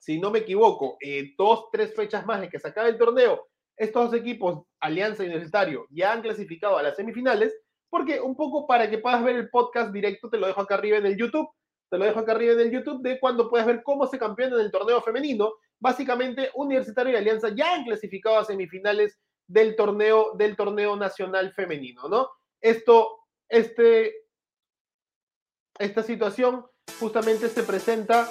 si 0.00 0.18
no 0.18 0.30
me 0.30 0.40
equivoco, 0.40 0.96
eh, 1.00 1.32
dos, 1.36 1.66
tres 1.70 1.94
fechas 1.94 2.26
más 2.26 2.40
de 2.40 2.48
que 2.48 2.58
se 2.58 2.68
acabe 2.68 2.90
el 2.90 2.98
torneo, 2.98 3.46
estos 3.76 4.10
dos 4.10 4.20
equipos, 4.20 4.64
Alianza 4.80 5.22
y 5.22 5.26
Universitario, 5.26 5.86
ya 5.90 6.12
han 6.12 6.22
clasificado 6.22 6.76
a 6.78 6.82
las 6.82 6.96
semifinales, 6.96 7.54
porque 7.88 8.20
un 8.20 8.34
poco 8.34 8.66
para 8.66 8.88
que 8.88 8.98
puedas 8.98 9.22
ver 9.22 9.36
el 9.36 9.50
podcast 9.50 9.92
directo, 9.92 10.30
te 10.30 10.38
lo 10.38 10.46
dejo 10.46 10.60
acá 10.60 10.74
arriba 10.74 10.96
en 10.98 11.06
el 11.06 11.16
YouTube, 11.16 11.48
te 11.92 11.98
lo 11.98 12.06
dejo 12.06 12.20
acá 12.20 12.32
arriba 12.32 12.54
en 12.54 12.60
el 12.60 12.70
YouTube, 12.70 13.02
de 13.02 13.20
cuando 13.20 13.50
puedas 13.50 13.66
ver 13.66 13.82
cómo 13.82 14.06
se 14.06 14.18
campeona 14.18 14.56
en 14.56 14.62
el 14.62 14.70
torneo 14.70 15.02
femenino. 15.02 15.52
Básicamente, 15.78 16.48
Universitario 16.54 17.12
y 17.12 17.16
Alianza 17.16 17.50
ya 17.54 17.74
han 17.74 17.84
clasificado 17.84 18.38
a 18.38 18.46
semifinales 18.46 19.18
del 19.46 19.76
torneo, 19.76 20.32
del 20.34 20.56
torneo 20.56 20.96
nacional 20.96 21.52
femenino, 21.52 22.08
¿no? 22.08 22.30
Esto, 22.62 23.18
este, 23.46 24.10
esta 25.78 26.02
situación 26.02 26.64
justamente 26.98 27.50
se 27.50 27.62
presenta 27.62 28.26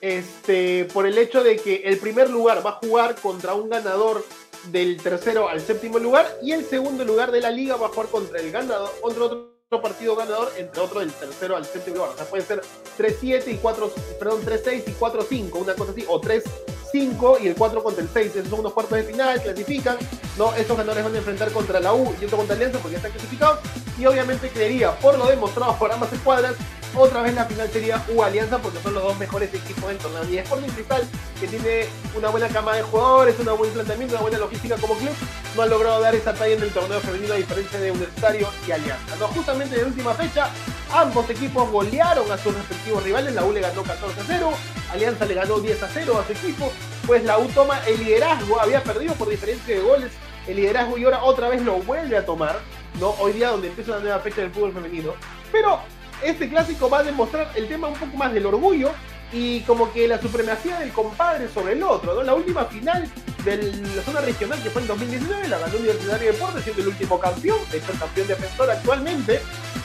este, 0.00 0.86
por 0.86 1.06
el 1.06 1.18
hecho 1.18 1.44
de 1.44 1.54
que 1.54 1.82
el 1.84 2.00
primer 2.00 2.28
lugar 2.28 2.66
va 2.66 2.70
a 2.70 2.80
jugar 2.84 3.14
contra 3.20 3.54
un 3.54 3.68
ganador 3.68 4.24
del 4.72 5.00
tercero 5.00 5.48
al 5.48 5.60
séptimo 5.60 6.00
lugar 6.00 6.26
y 6.42 6.50
el 6.50 6.64
segundo 6.64 7.04
lugar 7.04 7.30
de 7.30 7.42
la 7.42 7.52
liga 7.52 7.76
va 7.76 7.86
a 7.86 7.90
jugar 7.90 8.08
contra 8.08 8.40
el 8.40 8.50
ganador, 8.50 8.90
contra 9.00 9.22
otro 9.22 9.57
partido 9.76 10.16
ganador, 10.16 10.50
entre 10.56 10.80
otro 10.80 11.00
del 11.00 11.12
tercero 11.12 11.54
al 11.54 11.66
séptimo 11.66 11.96
lugar. 11.96 12.12
O 12.12 12.16
sea, 12.16 12.24
puede 12.24 12.42
ser 12.42 12.62
3-7 12.96 13.52
y 13.52 13.56
4, 13.56 13.92
perdón, 14.18 14.40
3-6 14.42 14.84
y 14.86 14.92
4-5, 14.92 15.60
una 15.60 15.74
cosa 15.74 15.92
así, 15.92 16.06
o 16.08 16.18
3-5 16.18 17.38
y 17.42 17.48
el 17.48 17.54
4 17.54 17.82
contra 17.82 18.02
el 18.02 18.08
6. 18.10 18.36
Esos 18.36 18.48
son 18.48 18.60
unos 18.60 18.72
cuartos 18.72 18.96
de 18.96 19.04
final, 19.04 19.42
clasifican, 19.42 19.98
¿no? 20.38 20.54
Estos 20.54 20.74
ganadores 20.74 21.04
van 21.04 21.14
a 21.14 21.18
enfrentar 21.18 21.52
contra 21.52 21.80
la 21.80 21.92
U 21.92 22.14
y 22.18 22.24
otro 22.24 22.38
contra 22.38 22.56
Alianza 22.56 22.78
porque 22.78 22.92
ya 22.92 22.96
están 22.96 23.12
clasificados. 23.12 23.58
Y 23.98 24.06
obviamente 24.06 24.48
creería, 24.48 24.98
por 25.00 25.18
lo 25.18 25.26
demostrado 25.26 25.76
por 25.76 25.92
ambas 25.92 26.14
escuadras, 26.14 26.54
otra 26.94 27.20
vez 27.20 27.34
la 27.34 27.44
final 27.44 27.70
sería 27.70 28.02
U 28.08 28.22
Alianza 28.22 28.58
porque 28.58 28.80
son 28.80 28.94
los 28.94 29.02
dos 29.02 29.18
mejores 29.18 29.52
equipos 29.52 29.86
del 29.86 29.98
torneo. 29.98 30.24
Y 30.30 30.38
Sporting 30.38 30.68
Cristal, 30.68 31.02
que 31.38 31.46
tiene 31.46 31.86
una 32.16 32.30
buena 32.30 32.48
cama 32.48 32.74
de 32.74 32.82
jugadores, 32.84 33.38
un 33.38 33.58
buen 33.58 33.70
planteamiento, 33.70 34.14
una 34.14 34.22
buena 34.22 34.38
logística 34.38 34.76
como 34.76 34.94
club, 34.96 35.12
no 35.58 35.64
ha 35.64 35.66
logrado 35.66 36.00
dar 36.00 36.14
esa 36.14 36.32
talla 36.32 36.54
en 36.54 36.62
el 36.62 36.70
torneo 36.70 37.00
femenino 37.00 37.34
a 37.34 37.36
diferencia 37.36 37.80
de 37.80 37.90
Universitario 37.90 38.48
y 38.64 38.70
Alianza. 38.70 39.16
No, 39.18 39.26
justamente 39.26 39.74
en 39.74 39.82
la 39.82 39.88
última 39.88 40.14
fecha, 40.14 40.50
ambos 40.92 41.28
equipos 41.30 41.68
golearon 41.72 42.30
a 42.30 42.38
sus 42.38 42.54
respectivos 42.54 43.02
rivales. 43.02 43.34
La 43.34 43.44
U 43.44 43.52
le 43.52 43.60
ganó 43.60 43.82
14 43.82 44.20
a 44.20 44.24
0, 44.24 44.52
Alianza 44.92 45.24
le 45.24 45.34
ganó 45.34 45.58
10 45.58 45.82
a 45.82 45.88
0 45.92 46.16
a 46.16 46.24
su 46.24 46.32
equipo, 46.32 46.72
pues 47.08 47.24
la 47.24 47.38
U 47.38 47.48
toma 47.48 47.80
el 47.88 47.98
liderazgo, 47.98 48.60
había 48.60 48.84
perdido 48.84 49.14
por 49.14 49.28
diferencia 49.28 49.74
de 49.74 49.80
goles 49.80 50.12
el 50.46 50.54
liderazgo 50.54 50.96
y 50.96 51.04
ahora 51.04 51.24
otra 51.24 51.48
vez 51.48 51.60
lo 51.62 51.78
vuelve 51.78 52.16
a 52.16 52.24
tomar, 52.24 52.60
¿no? 53.00 53.16
Hoy 53.18 53.32
día 53.32 53.48
donde 53.48 53.66
empieza 53.66 53.96
la 53.96 53.98
nueva 53.98 54.20
fecha 54.20 54.42
del 54.42 54.52
fútbol 54.52 54.72
femenino. 54.72 55.14
Pero 55.50 55.80
este 56.22 56.48
clásico 56.48 56.88
va 56.88 57.00
a 57.00 57.02
demostrar 57.02 57.50
el 57.56 57.66
tema 57.66 57.88
un 57.88 57.94
poco 57.94 58.16
más 58.16 58.32
del 58.32 58.46
orgullo 58.46 58.92
y 59.32 59.60
como 59.60 59.92
que 59.92 60.08
la 60.08 60.20
supremacía 60.20 60.78
del 60.78 60.90
compadre 60.90 61.48
sobre 61.48 61.74
el 61.74 61.82
otro, 61.82 62.14
¿no? 62.14 62.22
La 62.22 62.34
última 62.34 62.64
final 62.64 63.08
de 63.44 63.72
la 63.94 64.02
zona 64.02 64.20
regional 64.20 64.62
que 64.62 64.70
fue 64.70 64.82
en 64.82 64.88
2019 64.88 65.48
la 65.48 65.58
ganó 65.58 65.76
Universitario 65.76 66.26
de 66.26 66.32
Deportes 66.32 66.64
siendo 66.64 66.82
el 66.82 66.88
último 66.88 67.20
campeón, 67.20 67.58
de 67.70 67.78
hecho 67.78 67.92
el 67.92 67.98
campeón 67.98 68.28
defensor 68.28 68.70
actualmente. 68.70 69.40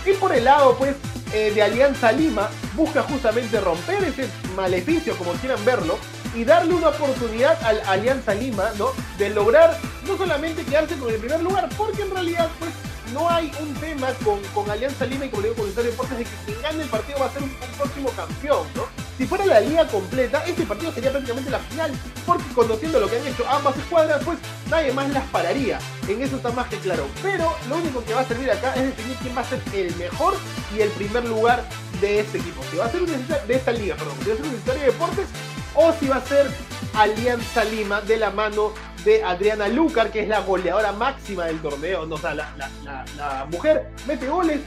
Y 0.05 0.13
por 0.13 0.33
el 0.33 0.45
lado, 0.45 0.75
pues, 0.77 0.95
eh, 1.33 1.51
de 1.53 1.61
Alianza 1.61 2.11
Lima 2.11 2.49
busca 2.75 3.03
justamente 3.03 3.59
romper 3.59 4.03
ese 4.03 4.27
maleficio, 4.55 5.17
como 5.17 5.33
quieran 5.33 5.63
verlo, 5.65 5.97
y 6.35 6.43
darle 6.43 6.73
una 6.73 6.89
oportunidad 6.89 7.61
al 7.63 7.81
Alianza 7.87 8.33
Lima, 8.33 8.71
¿no? 8.77 8.89
De 9.17 9.29
lograr 9.29 9.77
no 10.07 10.17
solamente 10.17 10.63
quedarse 10.63 10.97
con 10.97 11.13
el 11.13 11.19
primer 11.19 11.41
lugar, 11.41 11.69
porque 11.77 12.01
en 12.01 12.11
realidad, 12.11 12.49
pues, 12.59 12.71
no 13.13 13.29
hay 13.29 13.51
un 13.61 13.73
tema 13.75 14.07
con, 14.25 14.39
con 14.53 14.69
Alianza 14.69 15.05
Lima 15.05 15.25
y 15.25 15.29
como 15.29 15.43
le 15.43 15.49
digo 15.49 15.63
con 15.63 15.75
Deportes 15.75 16.17
de 16.17 16.23
que 16.23 16.29
quien 16.45 16.61
gane 16.61 16.83
el 16.83 16.89
partido 16.89 17.19
va 17.19 17.27
a 17.27 17.33
ser 17.33 17.43
un, 17.43 17.51
próximo 17.77 18.09
campeón, 18.11 18.67
¿no? 18.75 18.85
Si 19.17 19.27
fuera 19.27 19.45
la 19.45 19.59
liga 19.59 19.87
completa, 19.87 20.43
este 20.45 20.63
partido 20.63 20.91
sería 20.91 21.11
prácticamente 21.11 21.51
la 21.51 21.59
final, 21.59 21.91
porque 22.25 22.45
conociendo 22.55 22.99
lo 22.99 23.09
que 23.09 23.17
han 23.17 23.27
hecho 23.27 23.47
ambas 23.47 23.77
escuadras, 23.77 24.23
pues 24.23 24.39
nadie 24.69 24.91
más 24.91 25.09
las 25.11 25.25
pararía. 25.27 25.79
En 26.07 26.21
eso 26.21 26.37
está 26.37 26.51
más 26.51 26.67
que 26.67 26.77
claro. 26.77 27.07
Pero 27.21 27.55
lo 27.69 27.77
único 27.77 28.03
que 28.03 28.13
va 28.13 28.21
a 28.21 28.27
servir 28.27 28.49
acá 28.49 28.73
es 28.75 28.87
definir 28.87 29.17
quién 29.17 29.37
va 29.37 29.41
a 29.41 29.45
ser 29.45 29.61
el 29.73 29.95
mejor 29.97 30.35
y 30.75 30.81
el 30.81 30.89
primer 30.89 31.25
lugar 31.25 31.63
de 32.01 32.21
este 32.21 32.39
equipo. 32.39 32.63
Si 32.71 32.77
va 32.77 32.85
a 32.85 32.91
ser 32.91 33.03
un 33.03 33.27
de 33.47 33.53
esta 33.53 33.71
liga, 33.71 33.95
perdón, 33.95 34.15
si 34.23 34.29
va 34.29 34.33
a 34.33 34.37
ser 34.37 34.45
un 34.45 34.63
de 34.65 34.85
deportes 34.85 35.27
o 35.75 35.93
si 35.99 36.07
va 36.07 36.15
a 36.15 36.25
ser 36.25 36.49
Alianza 36.95 37.63
Lima 37.65 38.01
de 38.01 38.17
la 38.17 38.31
mano 38.31 38.73
de 39.03 39.23
Adriana 39.23 39.67
Lucar, 39.67 40.11
que 40.11 40.21
es 40.21 40.27
la 40.27 40.39
goleadora 40.41 40.91
máxima 40.91 41.45
del 41.45 41.59
torneo. 41.61 42.07
O 42.09 42.17
sea, 42.17 42.33
la, 42.33 43.47
mujer 43.51 43.89
mete 44.07 44.27
goles 44.27 44.61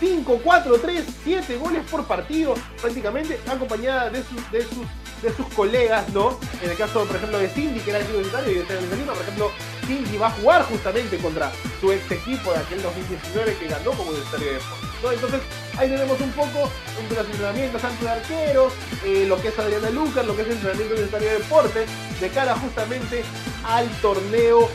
5, 0.00 0.40
4, 0.42 0.78
3, 0.78 1.04
7 1.24 1.56
goles 1.56 1.82
por 1.90 2.06
partido, 2.06 2.54
prácticamente 2.80 3.38
acompañada 3.48 4.10
de 4.10 4.22
sus, 4.22 4.50
de 4.50 4.62
sus, 4.62 4.86
de 5.22 5.32
sus 5.34 5.46
colegas, 5.54 6.08
¿no? 6.10 6.38
En 6.62 6.70
el 6.70 6.76
caso, 6.76 7.04
por 7.04 7.16
ejemplo, 7.16 7.38
de 7.38 7.48
Cindy, 7.48 7.80
que 7.80 7.90
era 7.90 8.00
el 8.00 8.06
universitario 8.06 8.52
y 8.52 8.56
de 8.56 8.96
Lima, 8.96 9.12
por 9.12 9.22
ejemplo, 9.22 9.50
Cindy 9.86 10.16
va 10.18 10.28
a 10.28 10.30
jugar 10.30 10.64
justamente 10.64 11.18
contra 11.18 11.52
su 11.80 11.92
ex 11.92 12.10
equipo 12.10 12.52
de 12.52 12.58
aquel 12.58 12.82
2019 12.82 13.56
que 13.56 13.68
ganó 13.68 13.90
como 13.92 14.10
universitario 14.10 14.52
de 14.52 14.58
¿no? 15.02 15.12
Entonces, 15.12 15.40
ahí 15.78 15.88
tenemos 15.88 16.20
un 16.20 16.30
poco 16.32 16.70
de 17.08 17.16
los 17.16 17.26
entrenamientos 17.26 17.82
tanto 17.82 18.04
de 18.04 18.10
arqueros, 18.10 18.72
eh, 19.04 19.26
lo 19.26 19.40
que 19.40 19.48
es 19.48 19.58
Adriana 19.58 19.90
Lucas, 19.90 20.26
lo 20.26 20.34
que 20.34 20.42
es 20.42 20.48
el 20.48 20.54
entrenamiento 20.54 20.94
universitario 20.94 21.28
de 21.28 21.38
deportes, 21.38 22.20
de 22.20 22.28
cara 22.30 22.54
justamente 22.56 23.22
al 23.64 23.88
torneo 24.00 24.68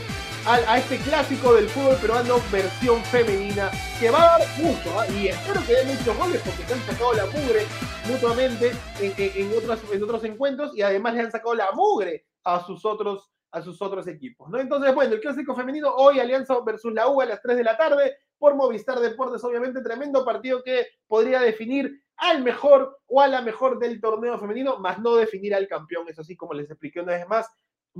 a, 0.46 0.78
este 0.78 0.96
clásico 0.98 1.54
del 1.54 1.68
fútbol 1.68 1.96
peruano 1.96 2.36
versión 2.50 3.02
femenina 3.04 3.70
que 3.98 4.10
va 4.10 4.22
a 4.22 4.38
dar 4.38 4.48
mucho 4.58 4.98
¿ah? 4.98 5.06
y 5.08 5.28
espero 5.28 5.60
que 5.66 5.74
dé 5.74 5.84
muchos 5.84 6.16
goles 6.16 6.40
porque 6.42 6.64
se 6.64 6.72
han 6.72 6.80
sacado 6.80 7.12
la 7.12 7.26
mugre 7.26 7.66
mutuamente 8.08 8.72
en, 9.00 9.52
otros, 9.56 9.80
en 9.92 10.02
otros 10.02 10.24
encuentros 10.24 10.74
y 10.74 10.82
además 10.82 11.14
le 11.14 11.20
han 11.20 11.30
sacado 11.30 11.54
la 11.54 11.70
mugre 11.72 12.26
a 12.44 12.64
sus 12.64 12.84
otros 12.84 13.30
a 13.52 13.62
sus 13.62 13.82
otros 13.82 14.06
equipos, 14.06 14.48
¿no? 14.48 14.60
Entonces, 14.60 14.94
bueno, 14.94 15.12
el 15.12 15.20
clásico 15.20 15.56
femenino 15.56 15.92
hoy 15.92 16.20
Alianza 16.20 16.54
versus 16.64 16.92
la 16.92 17.08
U 17.08 17.20
a 17.20 17.26
las 17.26 17.42
3 17.42 17.56
de 17.56 17.64
la 17.64 17.76
tarde 17.76 18.16
por 18.40 18.56
Movistar 18.56 18.98
Deportes, 18.98 19.44
obviamente 19.44 19.82
tremendo 19.82 20.24
partido 20.24 20.62
que 20.64 20.86
podría 21.06 21.40
definir 21.40 22.02
al 22.16 22.42
mejor 22.42 22.98
o 23.06 23.20
a 23.20 23.28
la 23.28 23.42
mejor 23.42 23.78
del 23.78 24.00
torneo 24.00 24.38
femenino, 24.38 24.78
más 24.78 24.98
no 24.98 25.14
definir 25.14 25.54
al 25.54 25.68
campeón, 25.68 26.08
eso 26.08 26.24
sí, 26.24 26.36
como 26.36 26.54
les 26.54 26.70
expliqué 26.70 27.00
una 27.00 27.12
vez 27.12 27.28
más, 27.28 27.48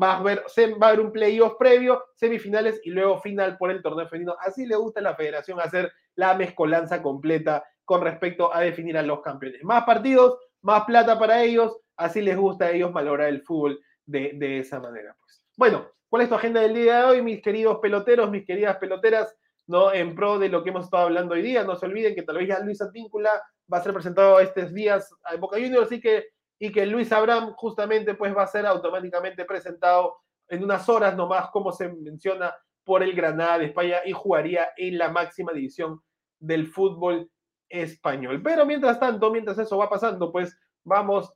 va 0.00 0.12
a 0.12 0.18
haber, 0.18 0.44
va 0.82 0.86
a 0.86 0.90
haber 0.90 1.00
un 1.00 1.12
playoff 1.12 1.56
previo, 1.58 2.02
semifinales 2.14 2.80
y 2.84 2.90
luego 2.90 3.20
final 3.20 3.58
por 3.58 3.70
el 3.70 3.82
torneo 3.82 4.08
femenino. 4.08 4.34
Así 4.40 4.64
le 4.66 4.76
gusta 4.76 5.00
a 5.00 5.02
la 5.02 5.14
federación 5.14 5.60
hacer 5.60 5.92
la 6.14 6.34
mezcolanza 6.34 7.02
completa 7.02 7.64
con 7.84 8.00
respecto 8.00 8.54
a 8.54 8.60
definir 8.60 8.96
a 8.96 9.02
los 9.02 9.20
campeones. 9.20 9.62
Más 9.62 9.84
partidos, 9.84 10.38
más 10.62 10.84
plata 10.84 11.18
para 11.18 11.42
ellos, 11.42 11.78
así 11.96 12.22
les 12.22 12.36
gusta 12.36 12.66
a 12.66 12.70
ellos 12.70 12.92
valorar 12.92 13.28
el 13.28 13.42
fútbol 13.42 13.80
de, 14.06 14.58
esa 14.58 14.80
manera. 14.80 15.14
Pues. 15.20 15.42
Bueno, 15.56 15.90
¿cuál 16.08 16.22
es 16.22 16.28
tu 16.28 16.34
agenda 16.34 16.60
del 16.60 16.74
día 16.74 17.00
de 17.00 17.04
hoy, 17.04 17.22
mis 17.22 17.42
queridos 17.42 17.78
peloteros, 17.78 18.30
mis 18.30 18.46
queridas 18.46 18.76
peloteras? 18.78 19.36
¿No? 19.70 19.92
En 19.92 20.16
pro 20.16 20.38
de 20.38 20.48
lo 20.48 20.64
que 20.64 20.70
hemos 20.70 20.86
estado 20.86 21.04
hablando 21.04 21.34
hoy 21.34 21.42
día. 21.42 21.62
No 21.62 21.76
se 21.76 21.86
olviden 21.86 22.14
que 22.14 22.22
tal 22.22 22.36
vez 22.38 22.48
ya 22.48 22.58
Luis 22.58 22.82
Antíncula 22.82 23.30
va 23.72 23.78
a 23.78 23.82
ser 23.82 23.92
presentado 23.92 24.40
estos 24.40 24.74
días 24.74 25.14
a 25.22 25.36
Boca 25.36 25.56
Juniors, 25.56 25.86
así 25.86 26.00
que 26.00 26.26
y 26.58 26.72
que 26.72 26.84
Luis 26.84 27.10
Abraham 27.12 27.54
justamente 27.56 28.14
pues 28.14 28.36
va 28.36 28.42
a 28.42 28.48
ser 28.48 28.66
automáticamente 28.66 29.44
presentado 29.44 30.16
en 30.48 30.64
unas 30.64 30.88
horas 30.88 31.16
nomás, 31.16 31.50
como 31.50 31.72
se 31.72 31.88
menciona, 31.88 32.54
por 32.84 33.02
el 33.04 33.14
Granada 33.14 33.58
de 33.58 33.66
España 33.66 33.98
y 34.04 34.12
jugaría 34.12 34.70
en 34.76 34.98
la 34.98 35.10
máxima 35.10 35.52
división 35.52 36.02
del 36.40 36.66
fútbol 36.66 37.30
español. 37.68 38.42
Pero 38.42 38.66
mientras 38.66 38.98
tanto, 38.98 39.30
mientras 39.30 39.56
eso 39.58 39.78
va 39.78 39.88
pasando, 39.88 40.32
pues 40.32 40.58
vamos 40.84 41.32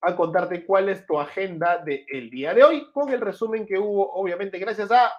a 0.00 0.16
contarte 0.16 0.64
cuál 0.64 0.88
es 0.88 1.06
tu 1.06 1.20
agenda 1.20 1.84
del 1.84 2.30
día 2.30 2.54
de 2.54 2.64
hoy, 2.64 2.90
con 2.92 3.12
el 3.12 3.20
resumen 3.20 3.66
que 3.66 3.78
hubo, 3.78 4.10
obviamente, 4.14 4.58
gracias 4.58 4.90
a 4.90 5.12